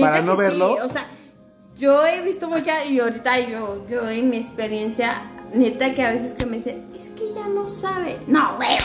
para 0.00 0.22
no 0.22 0.36
verlo. 0.36 0.76
sí, 0.76 0.88
o 0.88 0.92
sea, 0.92 1.06
yo 1.76 2.06
he 2.06 2.22
visto 2.22 2.48
mucha 2.48 2.84
y 2.84 3.00
ahorita 3.00 3.40
yo, 3.40 3.84
yo 3.90 4.08
en 4.08 4.30
mi 4.30 4.36
experiencia, 4.36 5.24
neta 5.52 5.92
que 5.92 6.04
a 6.04 6.12
veces 6.12 6.34
que 6.34 6.46
me 6.46 6.58
dicen, 6.58 6.84
es 6.96 7.08
que 7.18 7.24
ella 7.30 7.48
no 7.52 7.68
sabe. 7.68 8.18
No, 8.28 8.54
güey, 8.56 8.78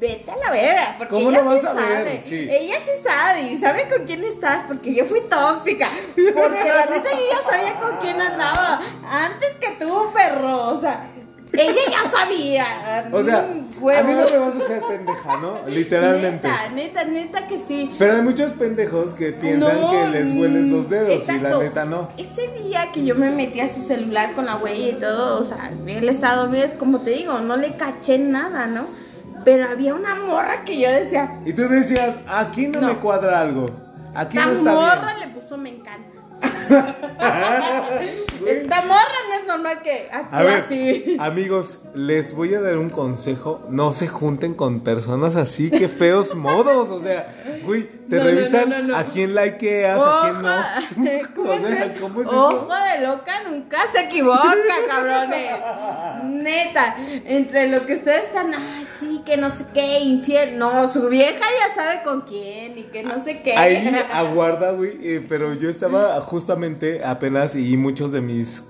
vete 0.00 0.30
a 0.30 0.36
la 0.36 0.50
verga, 0.50 0.94
porque 0.98 1.14
¿Cómo 1.14 1.30
ella 1.30 1.42
no 1.42 1.50
vas 1.50 1.60
sí 1.60 1.66
a 1.66 1.72
ver? 1.74 1.82
sabe. 1.84 2.22
Sí. 2.26 2.48
Ella 2.50 2.76
sí 2.84 3.02
sabe 3.02 3.52
y 3.52 3.58
sabe 3.60 3.88
con 3.94 4.06
quién 4.06 4.24
estás, 4.24 4.64
porque 4.66 4.94
yo 4.94 5.04
fui 5.04 5.20
tóxica. 5.28 5.90
Porque 6.16 6.68
la 6.68 6.86
neta 6.86 7.10
yo 7.10 7.22
ya 7.30 7.50
sabía 7.50 7.74
con 7.80 7.96
quién 8.00 8.20
andaba. 8.20 8.80
Antes 9.08 9.50
que 9.60 9.70
tú, 9.78 10.10
perro. 10.14 10.68
O 10.70 10.80
sea, 10.80 11.06
ella 11.52 11.80
ya 11.90 12.10
sabía. 12.10 12.64
O 13.12 13.22
sea, 13.22 13.46
Mm, 13.80 13.88
a 13.88 14.02
mí 14.02 14.12
no 14.12 14.24
me 14.28 14.38
vas 14.38 14.54
a 14.54 14.58
hacer 14.58 14.82
pendeja, 14.88 15.36
¿no? 15.38 15.60
Literalmente. 15.66 16.46
Neta, 16.48 16.68
neta, 16.74 17.04
neta 17.04 17.46
que 17.48 17.58
sí. 17.58 17.94
Pero 17.98 18.16
hay 18.16 18.22
muchos 18.22 18.50
pendejos 18.52 19.14
que 19.14 19.32
piensan 19.32 19.80
No, 19.80 19.90
que 19.90 20.06
les 20.08 20.32
hueles 20.36 20.64
los 20.64 20.88
dedos 20.90 21.10
exacto. 21.12 21.48
y 21.48 21.50
la 21.50 21.58
neta 21.58 21.84
no. 21.86 22.08
Ese 22.18 22.48
día 22.62 22.90
que 22.92 23.04
yo 23.04 23.14
me 23.16 23.30
metí 23.30 23.60
a 23.60 23.74
su 23.74 23.82
celular 23.84 24.32
con 24.34 24.46
la 24.46 24.56
huella 24.56 24.88
y 24.96 25.00
todo, 25.00 25.40
o 25.40 25.44
sea, 25.44 25.70
él 25.86 26.08
estaba 26.08 26.36
dormido, 26.42 26.68
como 26.78 27.00
te 27.00 27.10
digo, 27.10 27.38
no 27.40 27.56
le 27.56 27.72
caché 27.74 28.18
nada, 28.18 28.66
¿no? 28.66 28.84
Pero 29.44 29.68
había 29.70 29.94
una 29.94 30.14
morra 30.16 30.64
que 30.64 30.78
yo 30.80 30.90
decía, 30.90 31.40
Y 31.44 31.52
tú 31.52 31.68
decías, 31.68 32.18
aquí 32.28 32.68
no, 32.68 32.80
No. 32.80 32.88
me 32.88 32.94
cuadra 32.96 33.40
algo. 33.40 33.66
Aquí 34.14 34.36
esta 34.36 34.50
no 34.50 34.56
está 34.56 34.72
morra 34.72 35.14
bien. 35.16 35.28
le 35.34 35.40
puso 35.40 35.56
me 35.56 35.70
encanta. 35.70 36.08
esta 38.46 38.82
morra 38.82 39.18
no 39.28 39.34
es 39.40 39.46
normal 39.46 39.82
que 39.82 40.08
actúe 40.12 40.36
A 40.36 40.42
ver, 40.42 40.64
así. 40.64 41.16
amigos, 41.18 41.82
les 41.94 42.34
voy 42.34 42.54
a 42.54 42.60
dar 42.60 42.78
un 42.78 42.90
consejo. 42.90 43.66
No 43.70 43.92
se 43.92 44.08
junten 44.08 44.54
con 44.54 44.80
personas 44.80 45.36
así, 45.36 45.70
que 45.70 45.88
feos 45.88 46.34
modos. 46.34 46.90
O 46.90 47.00
sea, 47.00 47.34
güey, 47.64 47.88
te 48.10 48.16
No, 48.16 48.24
revisan 48.24 48.88
no, 48.88 48.96
a 48.96 49.04
quién 49.04 49.34
likeas, 49.34 50.02
a 50.04 50.20
quién 50.22 50.42
no. 50.42 51.24
¿Cómo, 51.36 51.50
O 51.54 51.60
sea, 51.60 51.94
se- 51.94 52.00
¿cómo 52.00 52.20
es 52.20 52.26
Ojo 52.28 52.74
eso? 52.74 52.84
de 53.00 53.06
loca 53.06 53.32
nunca 53.48 53.78
se 53.92 54.00
equivoca, 54.04 54.52
cabrones. 54.88 55.50
Neta, 56.24 56.96
entre 57.24 57.68
lo 57.68 57.86
que 57.86 57.94
ustedes 57.94 58.24
están, 58.24 58.52
ah, 58.52 58.82
sí, 58.98 59.22
que 59.24 59.36
no 59.36 59.48
sé 59.48 59.64
qué, 59.72 60.00
infiel. 60.00 60.58
No, 60.58 60.92
su 60.92 61.08
vieja 61.08 61.38
ya 61.38 61.74
sabe 61.74 62.02
con 62.02 62.22
quién 62.22 62.76
y 62.76 62.82
que 62.84 63.02
no 63.02 63.22
sé 63.24 63.40
qué. 63.42 63.56
Ahí 63.56 63.96
aguarda, 64.12 64.72
güey. 64.72 64.98
eh, 65.02 65.24
pero 65.28 65.54
yo 65.54 65.70
estaba 65.70 66.20
justamente 66.20 67.04
apenas 67.04 67.54
y 67.54 67.76
muchos 67.76 68.12
de 68.12 68.20
mis 68.20 68.64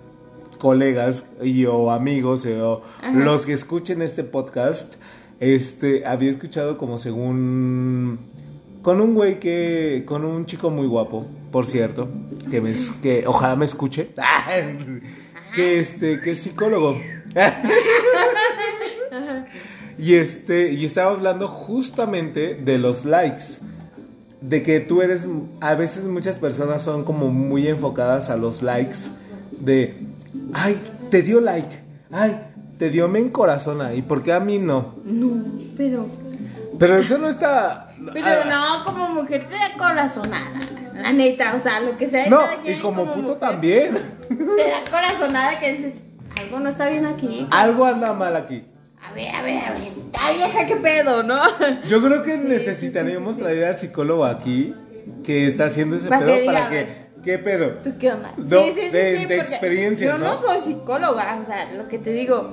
colegas 0.59 1.31
y 1.43 1.65
o 1.65 1.91
amigos 1.91 2.45
eh, 2.45 2.61
o 2.61 2.83
los 3.15 3.47
que 3.47 3.55
escuchen 3.55 4.03
este 4.03 4.25
podcast, 4.25 4.97
este, 5.41 6.05
había 6.07 6.31
escuchado 6.31 6.77
como 6.77 6.99
según 6.99 8.19
con 8.83 9.01
un 9.01 9.15
güey 9.15 9.39
que 9.39 10.05
con 10.07 10.25
un 10.25 10.47
chico 10.47 10.71
muy 10.71 10.87
guapo, 10.87 11.27
por 11.51 11.67
cierto, 11.67 12.09
que 12.51 12.61
me 12.61 12.73
que 13.03 13.27
ojalá 13.27 13.57
me 13.57 13.65
escuche, 13.65 14.11
que 15.55 15.81
este 15.81 16.21
que 16.21 16.33
es 16.33 16.43
psicólogo. 16.43 16.97
Y 20.01 20.15
este, 20.15 20.73
y 20.73 20.87
estaba 20.87 21.11
hablando 21.11 21.47
justamente 21.47 22.55
de 22.55 22.79
los 22.79 23.05
likes. 23.05 23.59
De 24.41 24.63
que 24.63 24.81
tú 24.81 25.03
eres, 25.03 25.29
a 25.61 25.75
veces 25.75 26.05
muchas 26.05 26.37
personas 26.37 26.83
son 26.83 27.05
como 27.05 27.29
muy 27.29 27.69
enfocadas 27.69 28.31
a 28.31 28.37
los 28.37 28.63
likes. 28.63 28.97
De, 29.61 29.99
ay, 30.55 30.81
te 31.11 31.21
dio 31.21 31.41
like. 31.41 31.81
Ay, 32.11 32.41
te 32.79 32.89
dio 32.89 33.09
me 33.09 33.19
encorazona. 33.19 33.95
¿Y 33.95 34.01
por 34.01 34.23
qué 34.23 34.33
a 34.33 34.41
mí 34.41 34.59
no? 34.59 34.95
No, 35.05 35.45
pero. 35.77 36.07
Pero 36.79 36.97
eso 36.97 37.19
no 37.19 37.29
está... 37.29 37.90
Pero 38.13 38.45
no, 38.45 38.85
como 38.85 39.09
mujer 39.09 39.47
te 39.47 39.55
da 39.55 39.73
corazonada. 39.77 40.61
La 40.95 41.13
neta, 41.13 41.55
o 41.57 41.61
sea, 41.61 41.81
lo 41.81 41.97
que 41.97 42.09
sea. 42.09 42.29
No, 42.29 42.43
y 42.65 42.75
como 42.75 43.07
puto 43.07 43.21
mujer, 43.21 43.39
también. 43.39 43.95
Te 44.29 44.71
da 44.71 44.85
corazonada 44.91 45.59
que 45.59 45.73
dices, 45.75 46.03
algo 46.41 46.61
no 46.61 46.69
está 46.69 46.89
bien 46.89 47.07
aquí. 47.07 47.47
Algo 47.51 47.85
anda 47.87 48.13
mal 48.13 48.37
aquí. 48.37 48.65
A 49.03 49.13
ver, 49.15 49.35
a 49.35 49.43
ver, 49.43 49.65
a 49.65 49.73
ver, 49.73 49.83
está 49.83 50.33
vieja, 50.33 50.67
qué 50.67 50.77
pedo, 50.77 51.23
¿no? 51.23 51.39
Yo 51.89 52.03
creo 52.03 52.23
que 52.23 52.37
Sí, 52.39 52.45
necesitaríamos 52.47 53.35
sí, 53.35 53.39
sí, 53.39 53.43
traer 53.43 53.65
al 53.65 53.79
psicólogo 53.79 54.25
aquí 54.27 54.75
que 55.25 55.49
está 55.49 55.67
haciendo 55.67 55.97
ese 55.97 56.09
Para 56.09 56.21
que 56.21 56.27
pedo 56.27 56.41
diga, 56.41 56.53
para 56.53 56.71
que... 56.71 57.10
¿Qué 57.23 57.39
pedo? 57.39 57.73
¿Tú 57.85 57.93
qué 57.99 58.13
onda? 58.13 58.33
No, 58.37 58.49
sí, 58.65 58.73
sí, 58.75 58.81
sí, 58.83 58.89
de- 58.91 59.17
sí, 59.19 59.27
de 59.27 59.37
porque 59.37 59.53
experiencias, 59.53 60.11
Yo 60.13 60.19
no, 60.19 60.35
¿no? 60.37 60.43
soy 60.43 60.59
psicóloga, 60.61 61.39
o 61.41 61.45
sea, 61.45 61.71
lo 61.77 61.87
que 61.89 61.99
te 61.99 62.13
digo, 62.13 62.51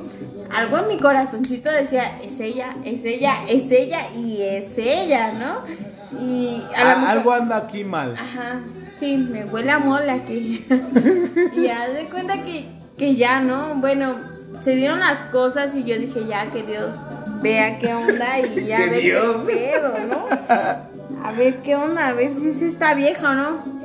algo 0.54 0.78
en 0.80 0.88
mi 0.90 0.98
corazoncito 0.98 1.72
decía, 1.72 2.20
es 2.22 2.40
ella, 2.40 2.76
es 2.84 3.06
ella, 3.06 3.36
es 3.48 3.72
ella 3.72 4.00
y 4.16 4.42
es 4.42 4.78
ella, 4.78 5.32
¿no? 5.34 6.20
Y 6.22 6.62
a 6.76 6.84
lo 6.84 6.90
A- 6.90 6.96
mejor- 6.96 7.10
algo 7.10 7.32
anda 7.32 7.58
aquí 7.58 7.84
mal. 7.86 8.16
Ajá, 8.18 8.60
sí, 8.98 9.16
me 9.18 9.46
huele 9.46 9.72
a 9.72 9.80
mola 9.80 10.14
aquí. 10.16 10.66
y 11.56 11.68
haz 11.68 11.94
de 11.94 12.06
cuenta 12.12 12.44
que, 12.44 12.66
que 12.98 13.16
ya, 13.16 13.40
¿no? 13.40 13.76
Bueno, 13.76 14.16
se 14.62 14.76
dieron 14.76 15.00
las 15.00 15.20
cosas 15.32 15.74
y 15.76 15.84
yo 15.86 15.98
dije, 15.98 16.26
ya, 16.28 16.46
que 16.48 16.64
Dios 16.64 16.94
vea 17.42 17.80
qué 17.80 17.94
onda 17.94 18.40
y 18.40 18.66
ya 18.66 18.80
ve 18.90 19.00
qué 19.02 19.22
pedo, 19.46 19.94
¿no? 20.10 20.26
A 21.24 21.32
ver 21.32 21.58
qué 21.58 21.76
onda, 21.76 22.08
a 22.08 22.14
ver 22.14 22.32
si 22.40 22.54
se 22.54 22.68
está 22.68 22.94
vieja 22.94 23.32
o 23.32 23.34
no. 23.34 23.77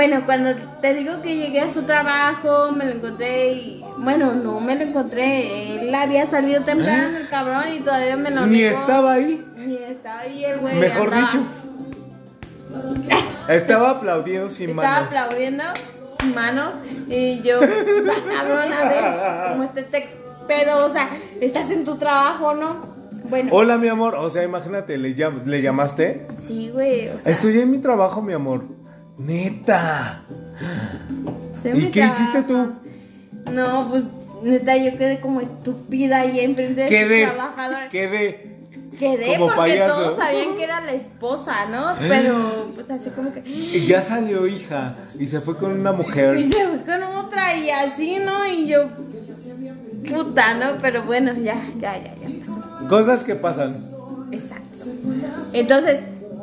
Bueno, 0.00 0.22
cuando 0.24 0.54
te 0.80 0.94
digo 0.94 1.20
que 1.20 1.36
llegué 1.36 1.60
a 1.60 1.68
su 1.70 1.82
trabajo, 1.82 2.72
me 2.72 2.86
lo 2.86 2.92
encontré 2.92 3.52
y... 3.52 3.84
Bueno, 3.98 4.32
no 4.32 4.58
me 4.58 4.74
lo 4.74 4.84
encontré. 4.84 5.74
Él 5.88 5.94
había 5.94 6.24
salido 6.24 6.62
temprano, 6.62 7.18
el 7.18 7.28
cabrón, 7.28 7.64
y 7.76 7.80
todavía 7.80 8.16
me 8.16 8.30
lo 8.30 8.46
Ni 8.46 8.62
negó. 8.62 8.80
estaba 8.80 9.12
ahí. 9.12 9.44
Ni 9.58 9.74
estaba 9.76 10.20
ahí 10.20 10.42
el 10.42 10.58
güey. 10.60 10.74
Mejor 10.76 11.12
andaba- 11.12 11.30
dicho. 11.32 11.42
Estaba 13.50 13.90
aplaudiendo 13.90 14.48
sin 14.48 14.70
Estaba 14.70 14.88
manos. 15.02 15.12
aplaudiendo 15.14 15.64
sin 16.20 16.34
manos 16.34 16.74
y 17.08 17.42
yo, 17.42 17.58
o 17.58 17.62
sea, 17.62 18.14
cabrón, 18.38 18.72
a 18.72 18.88
ver 18.88 19.50
cómo 19.50 19.64
está 19.64 19.80
este 19.80 20.08
pedo, 20.48 20.86
o 20.86 20.92
sea, 20.94 21.10
estás 21.42 21.68
en 21.70 21.84
tu 21.84 21.96
trabajo, 21.98 22.54
¿no? 22.54 22.76
Bueno, 23.28 23.50
Hola, 23.52 23.76
mi 23.76 23.88
amor. 23.88 24.14
O 24.14 24.30
sea, 24.30 24.44
imagínate, 24.44 24.96
le, 24.96 25.14
llam- 25.14 25.44
le 25.44 25.60
llamaste. 25.60 26.26
sí, 26.46 26.70
güey, 26.72 27.08
o 27.08 27.20
sea, 27.20 27.32
Estoy 27.32 27.60
en 27.60 27.70
mi 27.70 27.78
trabajo, 27.78 28.22
mi 28.22 28.32
amor. 28.32 28.64
Neta. 29.26 30.22
¿Y 31.64 31.90
qué 31.90 32.06
hiciste 32.06 32.42
trabajo. 32.42 32.72
No, 33.52 33.88
pues, 33.90 34.04
neta, 34.42 34.76
yo 34.76 34.96
quedé 34.96 35.20
como 35.20 35.40
estúpida 35.40 36.18
ahí 36.20 36.40
enfrente 36.40 36.82
de 36.82 36.88
Quedé. 36.88 37.26
su 37.26 37.34
trabajador. 37.34 37.88
Quedé. 37.90 38.50
Quedé 38.98 39.38
como 39.38 39.46
porque 39.46 39.60
payaso. 39.60 39.94
todos 39.94 40.18
sabían 40.18 40.56
que 40.56 40.64
era 40.64 40.80
la 40.82 40.92
esposa, 40.92 41.66
¿no? 41.66 41.94
Pero, 41.98 42.70
pues, 42.74 42.90
así 42.90 43.10
como 43.10 43.32
que... 43.32 43.42
Y 43.46 43.86
ya 43.86 44.02
salió, 44.02 44.46
hija. 44.46 44.94
Y 45.18 45.26
se 45.26 45.40
fue 45.40 45.56
con 45.56 45.72
una 45.78 45.92
mujer. 45.92 46.36
Y 46.36 46.52
se 46.52 46.66
fue 46.66 46.82
con 46.82 47.02
otra 47.02 47.56
y 47.56 47.70
así, 47.70 48.18
¿no? 48.18 48.46
Y 48.46 48.66
yo, 48.66 48.88
puta, 50.08 50.54
¿no? 50.54 50.78
Pero 50.80 51.02
bueno, 51.04 51.32
ya, 51.34 51.62
ya, 51.78 51.96
ya, 51.96 52.14
ya 52.14 52.46
pasó. 52.46 52.88
Cosas 52.88 53.24
que 53.24 53.34
pasan. 53.34 53.74
Exacto. 54.32 54.84
Entonces, 55.52 56.00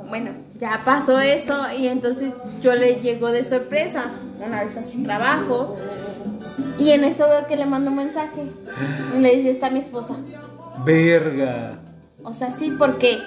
bueno, 0.10 0.32
ya 0.60 0.82
pasó 0.84 1.20
eso 1.20 1.56
y 1.78 1.88
entonces 1.88 2.34
yo 2.62 2.76
le 2.76 2.96
llego 2.96 3.32
de 3.32 3.44
sorpresa 3.44 4.06
una 4.46 4.64
vez 4.64 4.78
a 4.78 4.84
su 4.84 5.04
trabajo 5.04 5.76
y 6.80 6.92
en 6.92 7.04
eso 7.04 7.28
veo 7.28 7.48
que 7.48 7.56
le 7.56 7.66
mando 7.66 7.92
un 7.92 7.98
mensaje 7.98 8.44
y 9.16 9.20
le 9.20 9.36
dice, 9.36 9.52
está 9.52 9.70
mi 9.70 9.80
esposa. 9.80 10.16
Verga. 10.86 11.80
O 12.24 12.34
sea, 12.34 12.52
sí, 12.52 12.76
porque 12.78 13.20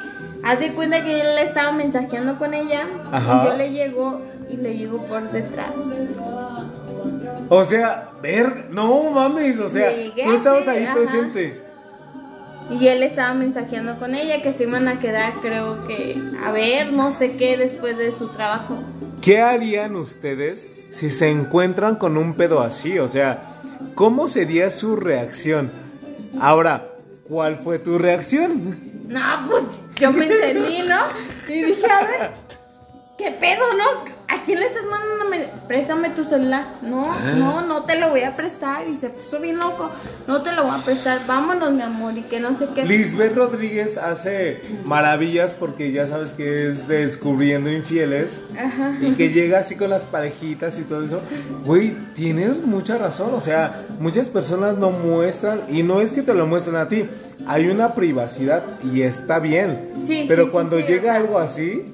hace 0.42 0.72
cuenta 0.72 1.04
que 1.04 1.20
él 1.20 1.34
le 1.36 1.42
estaba 1.42 1.72
mensajeando 1.72 2.38
con 2.38 2.54
ella 2.54 2.86
Ajá. 3.10 3.42
y 3.42 3.48
yo 3.48 3.56
le 3.56 3.70
llego 3.70 4.20
y 4.48 4.56
le 4.56 4.76
llego 4.76 4.98
por 5.04 5.30
detrás. 5.30 5.74
O 7.48 7.64
sea, 7.64 8.10
verga. 8.22 8.64
No 8.70 9.10
mames, 9.10 9.58
o 9.58 9.68
sea, 9.68 9.90
tú 10.24 10.32
estabas 10.32 10.68
ahí 10.68 10.84
ajá. 10.84 10.94
presente. 10.94 11.69
Y 12.70 12.86
él 12.86 13.02
estaba 13.02 13.34
mensajeando 13.34 13.98
con 13.98 14.14
ella 14.14 14.42
que 14.42 14.52
se 14.52 14.62
iban 14.62 14.86
a 14.86 15.00
quedar, 15.00 15.32
creo 15.42 15.86
que, 15.86 16.20
a 16.44 16.52
ver, 16.52 16.92
no 16.92 17.10
sé 17.10 17.36
qué, 17.36 17.56
después 17.56 17.98
de 17.98 18.12
su 18.12 18.28
trabajo. 18.28 18.78
¿Qué 19.20 19.40
harían 19.40 19.96
ustedes 19.96 20.66
si 20.90 21.10
se 21.10 21.30
encuentran 21.30 21.96
con 21.96 22.16
un 22.16 22.34
pedo 22.34 22.60
así? 22.60 22.98
O 22.98 23.08
sea, 23.08 23.42
¿cómo 23.94 24.28
sería 24.28 24.70
su 24.70 24.96
reacción? 24.96 25.70
Ahora, 26.40 26.86
¿cuál 27.28 27.58
fue 27.58 27.78
tu 27.78 27.98
reacción? 27.98 28.78
No, 29.08 29.20
pues 29.48 29.64
yo 29.96 30.12
me 30.12 30.26
entendí, 30.26 30.82
¿no? 30.82 31.00
Y 31.48 31.62
dije, 31.62 31.86
a 31.90 32.04
ver, 32.04 32.30
¿qué 33.18 33.32
pedo, 33.32 33.64
no? 33.74 34.19
¿A 34.32 34.42
quién 34.42 34.60
le 34.60 34.66
estás 34.66 34.84
mandando? 34.84 35.24
me- 35.28 35.48
Préstame 35.66 36.10
tu 36.10 36.24
celular. 36.24 36.64
No, 36.82 37.18
no, 37.36 37.62
no 37.62 37.84
te 37.84 37.98
lo 37.98 38.10
voy 38.10 38.22
a 38.22 38.36
prestar. 38.36 38.86
Y 38.88 38.96
se 38.96 39.08
puso 39.10 39.40
bien 39.40 39.58
loco. 39.58 39.90
No 40.26 40.42
te 40.42 40.52
lo 40.52 40.64
voy 40.64 40.72
a 40.78 40.84
prestar. 40.84 41.20
Vámonos, 41.26 41.72
mi 41.72 41.82
amor. 41.82 42.16
Y 42.16 42.22
que 42.22 42.40
no 42.40 42.56
sé 42.58 42.66
qué. 42.74 42.84
Lisbeth 42.84 43.34
Rodríguez 43.36 43.96
hace 43.96 44.60
maravillas 44.84 45.52
porque 45.52 45.92
ya 45.92 46.06
sabes 46.06 46.32
que 46.32 46.68
es 46.70 46.86
de 46.88 47.06
descubriendo 47.06 47.70
infieles 47.70 48.40
Ajá. 48.58 48.96
y 49.00 49.12
que 49.12 49.30
llega 49.30 49.60
así 49.60 49.76
con 49.76 49.90
las 49.90 50.02
parejitas 50.04 50.78
y 50.78 50.82
todo 50.82 51.04
eso. 51.04 51.20
Güey, 51.64 51.94
tienes 52.14 52.58
mucha 52.64 52.98
razón. 52.98 53.30
O 53.34 53.40
sea, 53.40 53.82
muchas 54.00 54.28
personas 54.28 54.76
no 54.78 54.90
muestran 54.90 55.60
y 55.68 55.82
no 55.82 56.00
es 56.00 56.12
que 56.12 56.22
te 56.22 56.34
lo 56.34 56.46
muestren 56.46 56.76
a 56.76 56.88
ti. 56.88 57.06
Hay 57.46 57.68
una 57.68 57.94
privacidad 57.94 58.62
y 58.92 59.02
está 59.02 59.38
bien. 59.38 59.90
Sí, 60.06 60.24
Pero 60.28 60.44
sí, 60.44 60.50
cuando 60.50 60.76
sí, 60.78 60.84
llega 60.86 61.14
algo 61.14 61.38
así, 61.38 61.84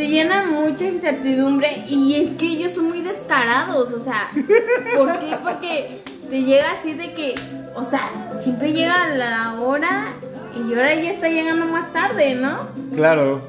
Te 0.00 0.08
llena 0.08 0.46
mucha 0.46 0.86
incertidumbre 0.86 1.84
y 1.86 2.14
es 2.14 2.36
que 2.36 2.46
ellos 2.46 2.72
son 2.72 2.88
muy 2.88 3.02
descarados, 3.02 3.92
o 3.92 4.02
sea, 4.02 4.30
¿por 4.96 5.18
qué? 5.18 5.36
Porque 5.42 6.00
te 6.30 6.42
llega 6.42 6.64
así 6.70 6.94
de 6.94 7.12
que, 7.12 7.34
o 7.74 7.84
sea, 7.84 8.08
siempre 8.40 8.72
llega 8.72 9.08
la 9.14 9.60
hora 9.60 10.06
y 10.56 10.72
ahora 10.72 10.94
ya 10.94 11.10
está 11.10 11.28
llegando 11.28 11.66
más 11.66 11.92
tarde, 11.92 12.34
¿no? 12.34 12.60
claro. 12.96 13.42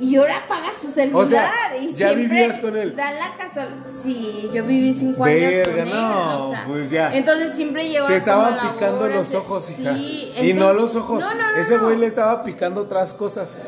Y 0.00 0.14
ahora 0.14 0.36
apaga 0.36 0.68
su 0.80 0.92
celular 0.92 1.20
O 1.24 1.26
sea, 1.26 1.50
y 1.82 1.88
¿ya 1.94 2.10
siempre 2.10 2.28
vivías 2.28 2.58
con 2.58 2.76
él? 2.76 2.94
Da 2.94 3.10
la 3.10 3.34
casa. 3.36 3.66
Sí, 4.00 4.48
yo 4.54 4.62
viví 4.62 4.94
cinco 4.96 5.24
años 5.24 5.40
Verga, 5.40 5.82
él. 5.82 5.90
no, 5.90 6.46
o 6.46 6.50
sea, 6.52 6.64
pues 6.68 6.88
ya. 6.88 7.12
Entonces 7.12 7.56
siempre 7.56 7.88
llegaba 7.88 8.06
Te 8.06 8.18
estaban 8.18 8.56
como 8.56 8.72
picando 8.74 9.00
hora, 9.00 9.16
los 9.16 9.34
ojos, 9.34 9.68
hija. 9.70 9.94
Sí, 9.94 10.32
y 10.36 10.52
no 10.52 10.70
entonces- 10.70 10.76
los 10.76 10.94
ojos. 10.94 11.18
No, 11.18 11.34
no, 11.34 11.52
no. 11.52 11.58
Ese 11.60 11.78
güey 11.78 11.98
le 11.98 12.06
estaba 12.06 12.44
picando 12.44 12.82
otras 12.82 13.12
cosas. 13.12 13.60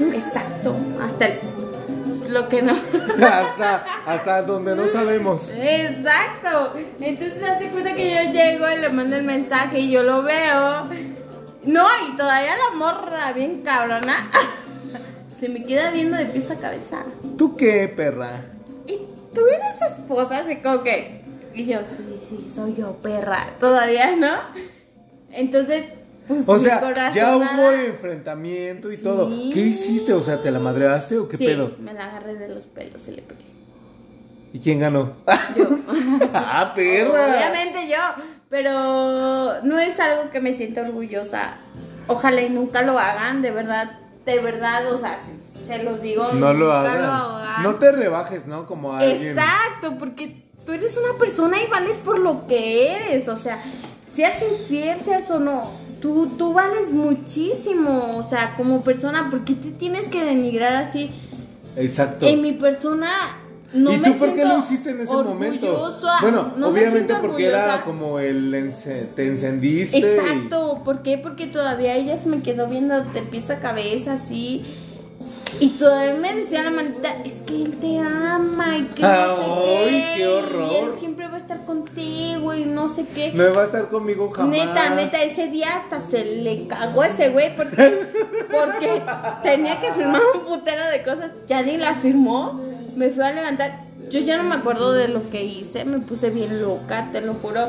Exacto, 0.00 0.74
hasta 1.04 1.26
el- 1.26 1.38
lo 2.32 2.48
que 2.48 2.62
no. 2.62 2.72
hasta, 3.26 3.84
hasta 4.06 4.42
donde 4.42 4.74
no 4.74 4.88
sabemos. 4.88 5.50
Exacto. 5.54 6.74
Entonces 7.00 7.42
hace 7.42 7.68
cuenta 7.68 7.94
que 7.94 8.14
yo 8.14 8.32
llego 8.32 8.66
y 8.70 8.78
le 8.80 8.88
mando 8.88 9.16
el 9.16 9.24
mensaje 9.24 9.80
y 9.80 9.90
yo 9.90 10.02
lo 10.02 10.22
veo. 10.22 10.88
No, 11.64 11.86
y 12.08 12.16
todavía 12.16 12.52
la 12.56 12.76
morra 12.76 13.32
bien 13.34 13.62
cabrona. 13.62 14.30
Se 15.38 15.48
me 15.48 15.62
queda 15.62 15.90
viendo 15.90 16.16
de 16.16 16.24
pies 16.26 16.50
a 16.50 16.56
cabeza. 16.56 17.04
¿Tú 17.36 17.56
qué, 17.56 17.92
perra? 17.94 18.42
¿Y 18.86 18.98
tú 19.34 19.46
eres 19.46 19.82
esposa? 19.82 20.38
Así 20.38 20.56
como 20.56 20.82
que. 20.82 21.20
Y 21.54 21.66
yo, 21.66 21.80
sí, 21.80 22.18
sí, 22.28 22.50
soy 22.50 22.76
yo, 22.76 22.92
perra. 23.02 23.48
Todavía, 23.60 24.16
¿no? 24.16 24.32
Entonces, 25.32 25.84
pues. 26.36 26.48
O 26.48 26.58
sea, 26.58 27.10
ya 27.12 27.36
hubo 27.36 27.70
enfrentamiento 27.72 28.90
y 28.92 28.96
Sí. 28.96 29.02
todo. 29.02 29.28
¿Qué 29.52 29.60
hiciste? 29.60 30.12
O 30.12 30.22
sea, 30.22 30.42
¿te 30.42 30.50
la 30.50 30.58
madreaste 30.58 31.18
o 31.18 31.28
qué 31.28 31.36
Sí, 31.36 31.46
pedo? 31.46 31.72
me 31.78 31.92
la 31.92 32.06
agarré 32.06 32.34
de 32.34 32.48
los 32.48 32.66
pelos 32.66 33.06
y 33.08 33.12
le 33.12 33.22
pegué. 33.22 33.42
¿Y 34.54 34.58
quién 34.60 34.80
ganó? 34.80 35.14
Yo. 35.56 35.64
¡Ah, 36.34 36.72
perra! 36.74 37.26
Obviamente 37.26 37.88
yo, 37.88 37.96
pero 38.50 39.62
no 39.62 39.78
es 39.78 39.98
algo 39.98 40.30
que 40.30 40.40
me 40.40 40.52
sienta 40.52 40.82
orgullosa. 40.82 41.54
Ojalá 42.06 42.42
y 42.42 42.50
nunca 42.50 42.82
lo 42.82 42.98
hagan, 42.98 43.40
de 43.42 43.50
verdad, 43.50 43.98
de 44.26 44.38
verdad, 44.40 44.90
o 44.92 44.98
sea, 44.98 45.18
si- 45.20 45.66
se 45.66 45.82
los 45.82 46.02
digo, 46.02 46.28
No 46.34 46.52
lo 46.52 46.72
hagan. 46.72 47.02
lo 47.02 47.08
hagan. 47.10 47.62
No 47.62 47.76
te 47.76 47.92
rebajes, 47.92 48.46
¿no? 48.46 48.66
Como 48.66 48.94
alguien. 48.94 49.28
Exacto, 49.38 49.94
porque 49.98 50.44
tú 50.66 50.72
eres 50.72 50.96
una 50.98 51.16
persona 51.18 51.56
y 51.62 51.66
vales 51.70 51.96
por 51.96 52.18
lo 52.18 52.46
que 52.46 52.94
eres, 52.94 53.28
o 53.28 53.36
sea, 53.36 53.58
seas 54.14 54.42
infiel, 54.42 55.00
seas 55.00 55.30
o 55.30 55.38
no, 55.38 55.70
tú, 56.02 56.28
tú 56.36 56.52
vales 56.52 56.90
muchísimo, 56.90 58.16
o 58.18 58.22
sea, 58.22 58.54
como 58.56 58.82
persona, 58.82 59.30
¿por 59.30 59.44
qué 59.44 59.54
te 59.54 59.70
tienes 59.70 60.08
que 60.08 60.22
denigrar 60.24 60.74
así? 60.74 61.10
Exacto. 61.76 62.26
En 62.26 62.42
mi 62.42 62.52
persona 62.52 63.08
no 63.72 63.90
¿Y 63.92 63.98
me 63.98 64.10
tú 64.10 64.18
por 64.18 64.28
qué 64.28 64.34
siento 64.34 64.54
lo 64.54 64.58
hiciste 64.62 64.90
en 64.90 65.00
ese 65.00 65.12
momento? 65.14 65.92
Bueno, 66.20 66.50
no 66.58 66.70
me 66.70 66.80
obviamente 66.80 67.14
porque 67.22 67.46
era 67.46 67.82
como 67.84 68.18
el 68.18 68.52
ence- 68.52 69.06
te 69.16 69.26
encendiste. 69.26 69.96
y- 69.98 70.02
Exacto, 70.04 70.82
¿por 70.84 71.02
qué? 71.02 71.16
Porque 71.16 71.46
todavía 71.46 71.96
ella 71.96 72.18
se 72.20 72.28
me 72.28 72.40
quedó 72.42 72.66
viendo 72.66 73.02
de 73.02 73.22
pies 73.22 73.48
a 73.50 73.60
cabeza 73.60 74.14
así. 74.14 74.62
Y 75.60 75.68
todavía 75.78 76.14
me 76.14 76.34
decía 76.34 76.62
la 76.62 76.70
manita, 76.70 77.14
es 77.24 77.42
que 77.42 77.62
él 77.62 77.70
te 77.78 77.98
ama 78.00 78.76
y 78.78 78.82
que 78.94 79.02
no 79.02 79.08
sé 79.36 79.42
Ay, 79.86 79.86
qué. 79.90 80.14
qué 80.16 80.28
horror. 80.28 80.70
Y 80.72 80.76
él 80.76 80.90
siempre 80.98 81.21
estar 81.52 81.66
contigo 81.66 82.54
y 82.54 82.64
no 82.64 82.94
sé 82.94 83.04
qué. 83.14 83.32
No 83.32 83.54
va 83.54 83.62
a 83.62 83.64
estar 83.66 83.88
conmigo 83.88 84.30
jamás. 84.30 84.50
Neta, 84.50 84.90
neta, 84.90 85.22
ese 85.22 85.48
día 85.48 85.76
hasta 85.76 86.00
se 86.10 86.24
le 86.24 86.66
cagó 86.66 87.04
ese 87.04 87.30
güey 87.30 87.54
porque, 87.56 88.06
porque 88.50 89.02
tenía 89.42 89.80
que 89.80 89.92
firmar 89.92 90.20
un 90.34 90.40
putero 90.42 90.86
de 90.86 91.02
cosas. 91.02 91.30
Ya 91.46 91.62
ni 91.62 91.76
la 91.76 91.94
firmó. 91.94 92.60
Me 92.96 93.10
fui 93.10 93.22
a 93.22 93.32
levantar. 93.32 93.84
Yo 94.10 94.20
ya 94.20 94.36
no 94.36 94.44
me 94.44 94.56
acuerdo 94.56 94.92
de 94.92 95.08
lo 95.08 95.28
que 95.30 95.42
hice. 95.44 95.84
Me 95.84 95.98
puse 95.98 96.30
bien 96.30 96.62
loca, 96.62 97.10
te 97.12 97.20
lo 97.20 97.34
juro. 97.34 97.68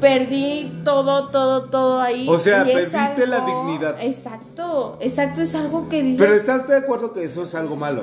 Perdí 0.00 0.82
todo, 0.84 1.28
todo, 1.28 1.64
todo 1.70 2.00
ahí. 2.00 2.26
O 2.28 2.38
sea, 2.38 2.64
perdiste 2.64 3.26
la 3.26 3.40
dignidad. 3.40 3.96
Exacto, 4.00 4.98
exacto. 5.00 5.40
Es 5.40 5.54
algo 5.54 5.88
que. 5.88 6.14
Pero 6.18 6.34
estás 6.34 6.68
de 6.68 6.76
acuerdo 6.76 7.12
que 7.12 7.24
eso 7.24 7.44
es 7.44 7.54
algo 7.54 7.76
malo. 7.76 8.02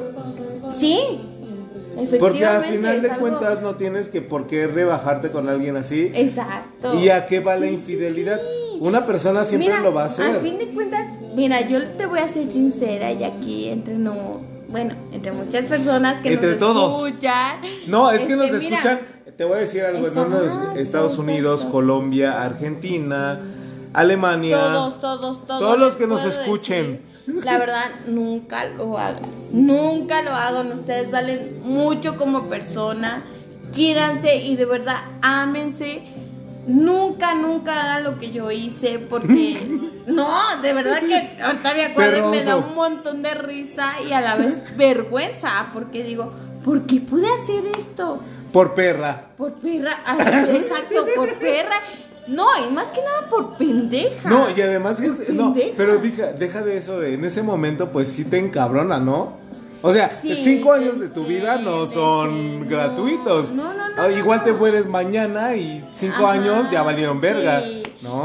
Sí. 0.79 1.19
Porque 2.19 2.45
al 2.45 2.65
final 2.65 3.01
de 3.01 3.09
algo- 3.11 3.21
cuentas 3.21 3.61
no 3.61 3.75
tienes 3.75 4.09
que 4.09 4.21
por 4.21 4.47
qué 4.47 4.67
rebajarte 4.67 5.29
con 5.31 5.49
alguien 5.49 5.75
así. 5.77 6.11
Exacto. 6.13 6.93
¿Y 6.99 7.09
a 7.09 7.25
qué 7.25 7.39
va 7.39 7.55
la 7.55 7.67
Sí, 7.67 7.73
infidelidad? 7.73 8.39
sí. 8.39 8.77
Una 8.79 9.05
persona 9.05 9.43
siempre 9.43 9.69
Mira, 9.69 9.81
lo 9.81 9.93
va 9.93 10.03
a 10.03 10.05
hacer. 10.07 10.37
A 10.37 10.39
fin 10.39 10.57
de 10.57 10.67
cuentas, 10.69 11.05
mira, 11.35 11.61
yo 11.67 11.87
te 11.97 12.05
voy 12.07 12.19
a 12.19 12.27
ser 12.27 12.47
sincera 12.51 13.11
y 13.11 13.23
aquí 13.23 13.67
entre 13.69 13.93
no, 13.95 14.41
bueno, 14.69 14.95
entre 15.11 15.31
muchas 15.33 15.65
personas 15.65 16.19
que 16.21 16.33
Entre 16.33 16.51
nos 16.51 16.57
todos. 16.59 17.05
escuchan. 17.07 17.57
No, 17.87 18.09
es 18.11 18.21
que 18.23 18.33
este, 18.33 18.35
nos 18.37 18.51
mira, 18.63 18.77
escuchan, 18.77 18.99
te 19.37 19.43
voy 19.43 19.57
a 19.57 19.59
decir 19.59 19.83
algo, 19.83 20.07
hermanos, 20.07 20.43
Estados 20.75 21.17
Unidos. 21.19 21.63
Colombia, 21.65 22.41
Argentina, 22.43 23.39
Alemania. 23.93 24.57
Todos, 24.57 25.01
todos, 25.01 25.45
todos. 25.47 25.59
Todos 25.59 25.77
los 25.79 25.95
que 25.97 26.07
nos 26.07 26.25
escuchen. 26.25 26.91
decir, 26.93 27.10
La 27.27 27.57
verdad, 27.57 27.91
nunca 28.07 28.65
lo 28.65 28.97
hagan. 28.97 29.23
Nunca 29.51 30.21
lo 30.21 30.31
hagan. 30.31 30.71
Ustedes 30.71 31.11
valen 31.11 31.61
mucho 31.63 32.17
como 32.17 32.43
persona. 32.49 33.23
Quiéranse 33.73 34.37
y 34.37 34.55
de 34.55 34.65
verdad 34.65 34.97
ámense. 35.21 36.03
Nunca, 36.67 37.33
nunca 37.33 37.81
hagan 37.81 38.03
lo 38.03 38.19
que 38.19 38.31
yo 38.31 38.51
hice 38.51 38.99
porque 38.99 39.79
no, 40.07 40.29
de 40.61 40.73
verdad 40.73 40.99
que 40.99 41.41
ahorita 41.41 41.73
me 41.73 41.85
acuerdo 41.85 42.27
y 42.27 42.37
me 42.37 42.43
da 42.43 42.55
un 42.55 42.75
montón 42.75 43.23
de 43.23 43.33
risa 43.33 43.93
y 44.07 44.13
a 44.13 44.21
la 44.21 44.35
vez 44.35 44.53
vergüenza 44.77 45.67
porque 45.73 46.03
digo, 46.03 46.31
¿por 46.63 46.85
qué 46.85 46.99
pude 46.99 47.27
hacer 47.27 47.63
esto? 47.77 48.19
Por 48.53 48.75
perra. 48.75 49.29
Por 49.37 49.53
perra, 49.53 50.01
ah, 50.05 50.45
exacto, 50.49 51.05
por 51.15 51.39
perra. 51.39 51.77
No, 52.27 52.45
y 52.63 52.71
más 52.71 52.87
que 52.87 53.01
nada 53.01 53.27
por 53.29 53.50
pendeja. 53.71 54.29
No, 54.29 54.47
y 54.55 54.61
además 54.61 54.99
es, 55.01 55.29
no, 55.29 55.55
pero 55.77 55.97
deja, 55.97 56.27
deja 56.33 56.61
de 56.61 56.77
eso, 56.77 57.01
en 57.03 57.23
ese 57.25 57.41
momento 57.43 57.91
pues 57.91 58.09
sí 58.09 58.23
te 58.23 58.37
encabrona, 58.37 58.99
¿no? 58.99 59.39
O 59.83 59.91
sea, 59.91 60.19
Sí, 60.21 60.35
cinco 60.35 60.73
años 60.73 60.99
de 60.99 61.07
tu 61.07 61.23
vida 61.25 61.57
no 61.57 61.87
son 61.87 62.59
sí. 62.63 62.69
Gratuitos. 62.69 63.51
no, 63.51 63.73
no, 63.73 63.89
no, 63.89 64.01
Ah, 64.01 64.11
Igual 64.11 64.43
te 64.43 64.53
mueres 64.53 64.85
mañana 64.85 65.55
y 65.55 65.83
cinco 65.93 66.27
Ajá, 66.27 66.33
años 66.33 66.69
ya 66.71 66.83
valieron 66.83 67.19
verga. 67.19 67.63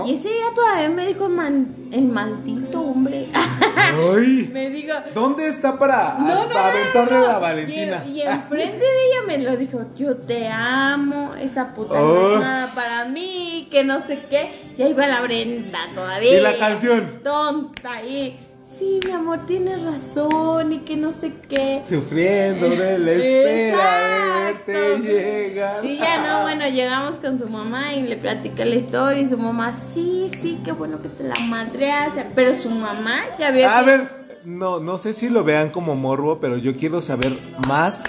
Y 0.06 0.14
ese 0.14 0.28
día 0.28 0.46
todavía 0.54 0.88
me 0.88 1.06
dijo 1.06 1.26
el, 1.26 1.32
man- 1.32 1.74
el 1.92 2.04
maldito 2.04 2.80
hombre. 2.80 3.26
Ay, 3.34 4.48
me 4.52 4.70
dijo. 4.70 4.94
¿dónde 5.14 5.48
está 5.48 5.78
para, 5.78 6.14
No, 6.18 6.46
no, 6.46 6.48
para 6.52 6.68
aventarle 6.70 7.20
la 7.20 7.38
Valentina? 7.38 8.04
Y, 8.08 8.12
y 8.18 8.22
enfrente 8.22 8.78
de 8.78 9.06
ella 9.06 9.22
me 9.26 9.38
lo 9.38 9.56
dijo, 9.56 9.80
yo 9.96 10.16
te 10.16 10.48
amo, 10.48 11.32
esa 11.40 11.74
puta 11.74 11.94
no 12.00 12.06
Oh. 12.06 12.34
es 12.36 12.40
nada 12.40 12.68
para 12.74 13.04
mí, 13.06 13.68
que 13.70 13.84
no 13.84 14.00
sé 14.00 14.20
qué. 14.30 14.50
Y 14.78 14.82
ahí 14.82 14.92
va 14.94 15.06
la 15.06 15.20
Brenda 15.20 15.78
todavía. 15.94 16.38
¿Y 16.38 16.40
la 16.42 16.56
canción? 16.56 17.20
Tonta, 17.22 18.02
y 18.02 18.38
sí, 18.66 19.00
mi 19.04 19.12
amor, 19.12 19.46
tienes 19.46 19.82
razón, 19.82 20.72
y 20.72 20.78
que 20.80 20.96
no 20.96 21.12
sé 21.12 21.32
qué. 21.48 21.82
Sufriendo 21.88 22.68
de 22.68 22.98
la 22.98 23.12
espera 23.12 23.98
de 23.98 24.44
verte 24.44 24.72
Exacto. 24.72 25.02
llegar. 25.02 25.84
Y 25.84 25.98
ya 25.98 26.26
no, 26.26 26.42
bueno, 26.42 26.68
llegamos 26.68 27.16
con 27.16 27.38
su 27.38 27.48
mamá 27.48 27.94
y 27.94 28.02
le 28.02 28.16
platica 28.16 28.64
la 28.64 28.74
historia 28.74 29.22
y 29.22 29.28
su 29.28 29.38
mamá, 29.38 29.72
sí, 29.72 30.30
sí, 30.40 30.60
qué 30.64 30.72
bueno 30.72 31.00
que 31.00 31.08
te 31.08 31.24
la 31.24 31.34
madreas. 31.46 32.12
Pero 32.34 32.54
su 32.54 32.70
mamá 32.70 33.20
ya 33.38 33.48
había... 33.48 33.78
A 33.78 33.82
ver, 33.82 34.10
no, 34.44 34.80
no 34.80 34.98
sé 34.98 35.12
si 35.12 35.28
lo 35.28 35.44
vean 35.44 35.70
como 35.70 35.94
morbo, 35.94 36.38
pero 36.40 36.56
yo 36.56 36.76
quiero 36.76 37.00
saber 37.00 37.38
más. 37.66 38.04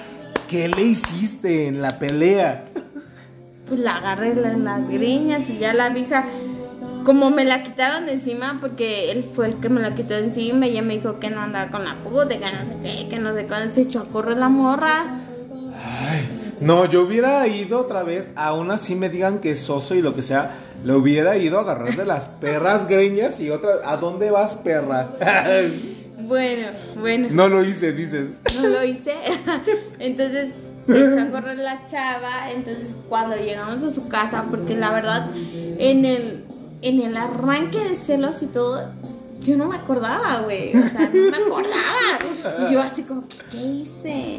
¿Qué 0.48 0.70
le 0.70 0.82
hiciste 0.82 1.68
en 1.68 1.82
la 1.82 2.00
pelea? 2.00 2.64
pues 3.68 3.80
la 3.80 3.98
agarré 3.98 4.32
en 4.32 4.64
las 4.64 4.88
greñas 4.90 5.50
y 5.50 5.58
ya 5.58 5.74
la 5.74 5.90
vieja, 5.90 6.24
como 7.08 7.30
me 7.30 7.46
la 7.46 7.64
quitaron 7.64 8.10
encima, 8.10 8.58
porque 8.60 9.14
él 9.14 9.24
fue 9.34 9.48
el 9.48 9.62
que 9.62 9.70
me 9.70 9.80
la 9.80 9.96
quitó 9.96 10.16
encima 10.16 10.68
y 10.68 10.72
ella 10.72 10.82
me 10.82 10.96
dijo 10.96 11.22
que 11.22 11.30
no 11.30 11.40
andaba 11.40 11.72
con 11.72 11.86
la 11.86 11.96
puta, 11.96 12.28
que 12.28 12.40
no 12.40 12.52
sé 12.52 12.76
qué, 12.84 13.08
que 13.08 13.16
no 13.18 13.34
sé 13.34 13.46
cuándo, 13.46 13.74
se 13.74 13.84
echó 13.84 14.02
a 14.02 14.10
correr 14.10 14.36
la 14.36 14.50
morra. 14.50 15.06
No, 16.60 16.84
yo 16.84 17.04
hubiera 17.04 17.48
ido 17.48 17.80
otra 17.80 18.04
vez, 18.04 18.32
aún 18.36 18.72
así 18.72 18.94
me 18.94 19.08
digan 19.08 19.40
que 19.40 19.52
es 19.52 19.62
soso 19.62 19.96
y 19.96 20.02
lo 20.02 20.14
que 20.14 20.22
sea, 20.22 20.52
le 20.84 20.96
hubiera 20.96 21.38
ido 21.38 21.60
a 21.60 21.62
agarrar 21.62 21.96
de 21.96 22.04
las 22.04 22.26
perras 22.42 22.90
greñas 22.90 23.40
y 23.40 23.52
otra, 23.52 23.76
¿a 23.86 23.96
dónde 23.96 24.30
vas, 24.30 24.56
perra? 24.56 25.08
Bueno, 26.20 26.68
bueno, 27.00 27.30
no 27.32 27.48
lo 27.48 27.64
hice, 27.64 27.94
dices. 27.94 28.32
no 28.62 28.68
lo 28.68 28.84
hice. 28.84 29.14
Entonces 30.00 30.50
se 30.86 30.98
echó 30.98 31.22
a 31.22 31.32
correr 31.32 31.58
la 31.58 31.86
chava. 31.88 32.52
Entonces 32.52 32.96
cuando 33.08 33.38
llegamos 33.38 33.82
a 33.82 33.94
su 33.94 34.10
casa, 34.10 34.44
porque 34.50 34.76
la 34.76 34.92
verdad, 34.92 35.30
en 35.78 36.04
el, 36.04 36.44
en 36.82 37.02
el 37.02 37.18
arranque 37.18 37.80
de 37.80 37.96
celos 37.96 38.42
y 38.42 38.48
todo, 38.48 38.90
yo 39.42 39.56
no 39.58 39.68
me 39.68 39.76
acordaba, 39.76 40.42
güey. 40.44 40.76
O 40.76 40.88
sea, 40.90 41.10
no 41.14 41.32
me 41.32 41.38
acordaba. 41.38 42.68
Y 42.70 42.74
yo 42.74 42.82
así 42.82 43.04
como, 43.04 43.28
¿qué, 43.28 43.38
qué 43.52 43.58
hice? 43.58 44.38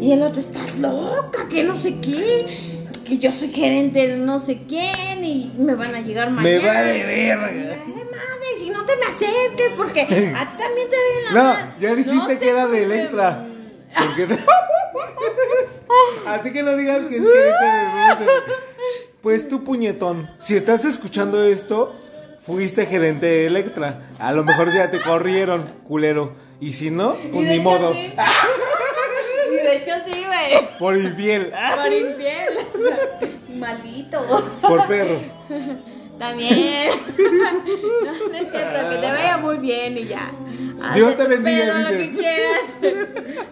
Y 0.00 0.12
el 0.12 0.22
otro, 0.22 0.40
estás 0.40 0.78
loca, 0.78 1.48
que 1.48 1.62
no 1.62 1.80
sé 1.80 1.96
qué. 2.00 2.86
Que 3.06 3.18
yo 3.18 3.32
soy 3.32 3.48
gerente 3.50 4.06
de 4.06 4.16
no 4.18 4.38
sé 4.38 4.62
quién 4.68 5.24
y 5.24 5.52
me 5.58 5.74
van 5.74 5.94
a 5.94 6.00
llegar 6.00 6.30
mañana. 6.30 6.42
Me 6.60 6.66
vale 6.66 7.04
verga. 7.04 7.46
madre, 7.46 8.46
si 8.58 8.70
no 8.70 8.84
te 8.84 8.92
me 8.96 9.06
acerques, 9.06 9.72
porque 9.76 10.02
a 10.02 10.06
ti 10.06 10.56
también 10.58 10.88
te 10.90 10.96
doy 10.96 11.24
la 11.24 11.30
No, 11.32 11.42
madre. 11.44 11.64
ya 11.80 11.94
dijiste 11.96 12.14
No 12.14 12.38
que 12.38 12.48
era 12.48 12.66
de. 12.68 12.82
Electra. 12.84 13.46
Porque 13.96 14.38
Así 16.26 16.52
que 16.52 16.62
no 16.62 16.76
digas 16.76 17.00
que 17.06 17.16
es 17.16 17.22
gerente 17.24 17.64
de. 17.64 18.30
Pues 19.22 19.48
tú, 19.48 19.64
puñetón, 19.64 20.30
si 20.38 20.56
estás 20.56 20.84
escuchando 20.86 21.44
esto, 21.44 21.94
fuiste 22.46 22.86
gerente 22.86 23.26
de 23.26 23.46
Electra. 23.46 24.08
A 24.18 24.32
lo 24.32 24.44
mejor 24.44 24.72
ya 24.72 24.90
te 24.90 24.98
corrieron, 25.00 25.64
culero. 25.86 26.32
Y 26.58 26.72
si 26.72 26.90
no, 26.90 27.16
pues 27.30 27.46
ni 27.46 27.58
modo. 27.58 27.92
sí. 27.92 28.14
Y 29.50 29.54
de 29.56 29.76
hecho 29.76 29.92
sí, 30.06 30.24
güey. 30.24 30.78
Por 30.78 30.96
infiel. 30.96 31.52
Por 31.76 31.92
infiel. 31.92 32.54
Maldito. 33.58 34.24
Por 34.62 34.86
perro. 34.86 35.20
También. 36.18 36.90
No, 37.18 38.28
no 38.28 38.34
es 38.34 38.50
cierto, 38.50 38.90
que 38.90 38.96
te 38.96 39.12
vaya 39.12 39.36
muy 39.38 39.58
bien 39.58 39.98
y 39.98 40.06
ya. 40.06 40.30
Haz 40.82 40.94
Dios 40.94 41.14
te 41.16 41.24
tu 41.24 41.30
bendiga, 41.30 41.74
pedo 41.74 41.78
lo 41.78 41.88
que 41.88 42.16
quieras. 42.16 42.60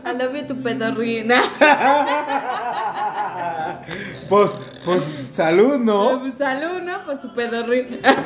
I 0.04 0.12
love 0.18 0.34
you, 0.34 0.46
tu 0.46 0.62
pedorrina. 0.62 1.42
Pues, 4.28 4.50
pues, 4.88 5.02
salud, 5.32 5.76
¿no? 5.76 6.34
Salud, 6.38 6.82
¿no? 6.82 7.04
Pues 7.04 7.20
tu 7.20 7.34
pedorrina. 7.34 7.98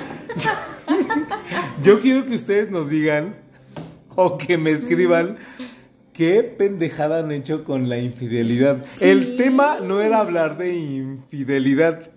Yo 1.82 2.00
quiero 2.00 2.24
que 2.24 2.36
ustedes 2.36 2.70
nos 2.70 2.88
digan 2.88 3.34
o 4.14 4.38
que 4.38 4.56
me 4.58 4.70
escriban 4.70 5.38
qué 6.12 6.44
pendejada 6.44 7.18
han 7.18 7.32
hecho 7.32 7.64
con 7.64 7.88
la 7.88 7.98
infidelidad. 7.98 8.78
El 9.00 9.36
tema 9.36 9.80
no 9.80 10.02
era 10.02 10.18
hablar 10.18 10.56
de 10.56 10.76
infidelidad 10.76 12.10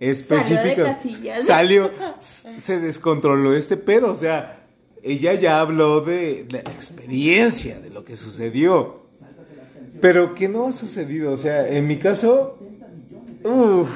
específica. 0.00 0.98
Salió, 1.46 1.92
se 2.20 2.80
descontroló 2.80 3.54
este 3.54 3.76
pedo, 3.76 4.10
o 4.10 4.16
sea, 4.16 4.64
ella 5.04 5.34
ya 5.34 5.60
habló 5.60 6.00
de, 6.00 6.42
de 6.42 6.64
la 6.64 6.72
experiencia, 6.72 7.78
de 7.78 7.90
lo 7.90 8.04
que 8.04 8.16
sucedió. 8.16 9.06
Pero 10.00 10.34
¿qué 10.34 10.48
no 10.48 10.66
ha 10.66 10.72
sucedido? 10.72 11.30
O 11.30 11.38
sea, 11.38 11.68
en 11.68 11.86
mi 11.86 11.98
caso, 11.98 12.58
uf, 13.44 13.88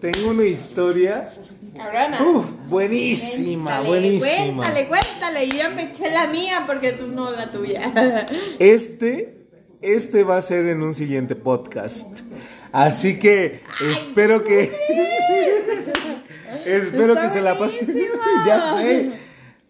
tengo 0.00 0.30
una 0.30 0.44
historia 0.44 1.30
Cabrona. 1.76 2.22
uf, 2.22 2.46
buenísima, 2.68 3.80
Cuéntale, 3.80 4.18
buenísima. 4.18 4.62
Cuéntale, 4.62 4.88
cuéntale. 4.88 5.48
Yo 5.48 5.70
me 5.74 5.82
eché 5.84 6.10
la 6.10 6.26
mía 6.28 6.64
porque 6.66 6.92
tú 6.92 7.08
no 7.08 7.30
la 7.30 7.50
tuya. 7.50 8.26
Este, 8.58 9.46
este 9.82 10.22
va 10.24 10.36
a 10.36 10.42
ser 10.42 10.66
en 10.66 10.82
un 10.82 10.94
siguiente 10.94 11.34
podcast. 11.34 12.20
Así 12.72 13.18
que 13.18 13.60
espero 13.80 14.42
que. 14.44 14.72
espero 16.64 17.14
que 17.14 17.28
se 17.28 17.40
la 17.40 17.58
pasen. 17.58 17.86
ya 18.46 18.76
sé. 18.76 19.12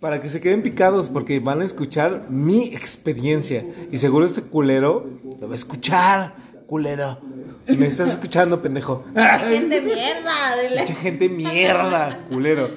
Para 0.00 0.20
que 0.20 0.28
se 0.28 0.40
queden 0.40 0.62
picados 0.62 1.08
porque 1.08 1.40
van 1.40 1.62
a 1.62 1.64
escuchar 1.64 2.26
mi 2.28 2.64
experiencia. 2.74 3.64
Y 3.90 3.98
seguro 3.98 4.26
este 4.26 4.42
culero 4.42 5.08
lo 5.40 5.48
va 5.48 5.52
a 5.52 5.56
escuchar, 5.56 6.34
culero. 6.66 7.18
Me 7.66 7.86
estás 7.86 8.10
escuchando, 8.10 8.60
pendejo. 8.62 9.04
Gente 9.14 9.80
mierda. 9.80 10.62
dile. 10.62 10.80
Mucha 10.80 10.94
gente 10.94 11.28
mierda, 11.28 12.24
culero. 12.28 12.68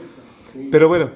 Pero 0.71 0.87
bueno, 0.87 1.11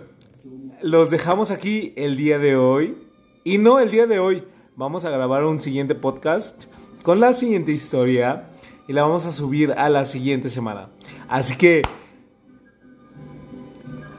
los 0.81 1.09
dejamos 1.09 1.51
aquí 1.51 1.93
el 1.95 2.17
día 2.17 2.39
de 2.39 2.55
hoy. 2.55 2.97
Y 3.43 3.57
no 3.57 3.79
el 3.79 3.91
día 3.91 4.07
de 4.07 4.19
hoy. 4.19 4.43
Vamos 4.75 5.05
a 5.05 5.09
grabar 5.09 5.45
un 5.45 5.59
siguiente 5.59 5.95
podcast 5.95 6.65
con 7.03 7.19
la 7.19 7.33
siguiente 7.33 7.71
historia. 7.71 8.47
Y 8.87 8.93
la 8.93 9.03
vamos 9.03 9.25
a 9.25 9.31
subir 9.31 9.73
a 9.73 9.89
la 9.89 10.05
siguiente 10.05 10.49
semana. 10.49 10.89
Así 11.27 11.55
que... 11.55 11.81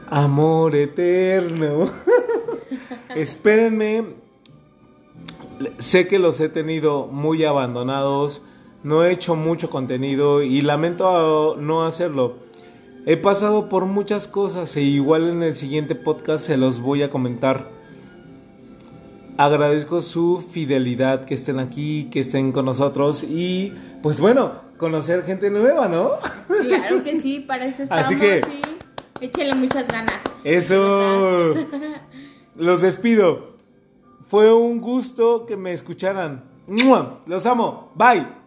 Amor 0.09 0.75
eterno. 0.75 1.91
Espérenme. 3.15 4.22
Sé 5.79 6.07
que 6.07 6.19
los 6.19 6.39
he 6.39 6.49
tenido 6.49 7.07
muy 7.07 7.43
abandonados. 7.43 8.41
No 8.83 9.03
he 9.03 9.11
hecho 9.11 9.35
mucho 9.35 9.69
contenido 9.69 10.41
y 10.43 10.61
lamento 10.61 11.55
no 11.59 11.85
hacerlo. 11.85 12.35
He 13.05 13.17
pasado 13.17 13.69
por 13.69 13.85
muchas 13.85 14.27
cosas 14.27 14.75
e 14.77 14.81
igual 14.81 15.29
en 15.29 15.43
el 15.43 15.55
siguiente 15.55 15.95
podcast 15.95 16.45
se 16.45 16.57
los 16.57 16.79
voy 16.79 17.03
a 17.03 17.09
comentar. 17.09 17.67
Agradezco 19.37 20.01
su 20.01 20.43
fidelidad, 20.51 21.25
que 21.25 21.33
estén 21.33 21.59
aquí, 21.59 22.07
que 22.11 22.19
estén 22.19 22.51
con 22.51 22.65
nosotros 22.65 23.23
y 23.23 23.73
pues 24.03 24.19
bueno, 24.19 24.53
conocer 24.77 25.23
gente 25.23 25.49
nueva, 25.49 25.87
¿no? 25.87 26.11
Claro 26.61 27.03
que 27.03 27.19
sí, 27.19 27.39
para 27.39 27.65
eso 27.65 27.83
estamos. 27.83 28.05
Así 28.05 28.15
que- 28.17 28.41
sí. 28.43 28.61
Échale 29.21 29.55
muchas 29.55 29.87
ganas. 29.87 30.19
Eso. 30.43 31.53
Los 32.57 32.81
despido. 32.81 33.52
Fue 34.33 34.51
un 34.51 34.81
gusto 34.81 35.45
que 35.45 35.55
me 35.55 35.73
escucharan. 35.73 36.43
Los 37.27 37.45
amo. 37.45 37.91
Bye. 37.93 38.42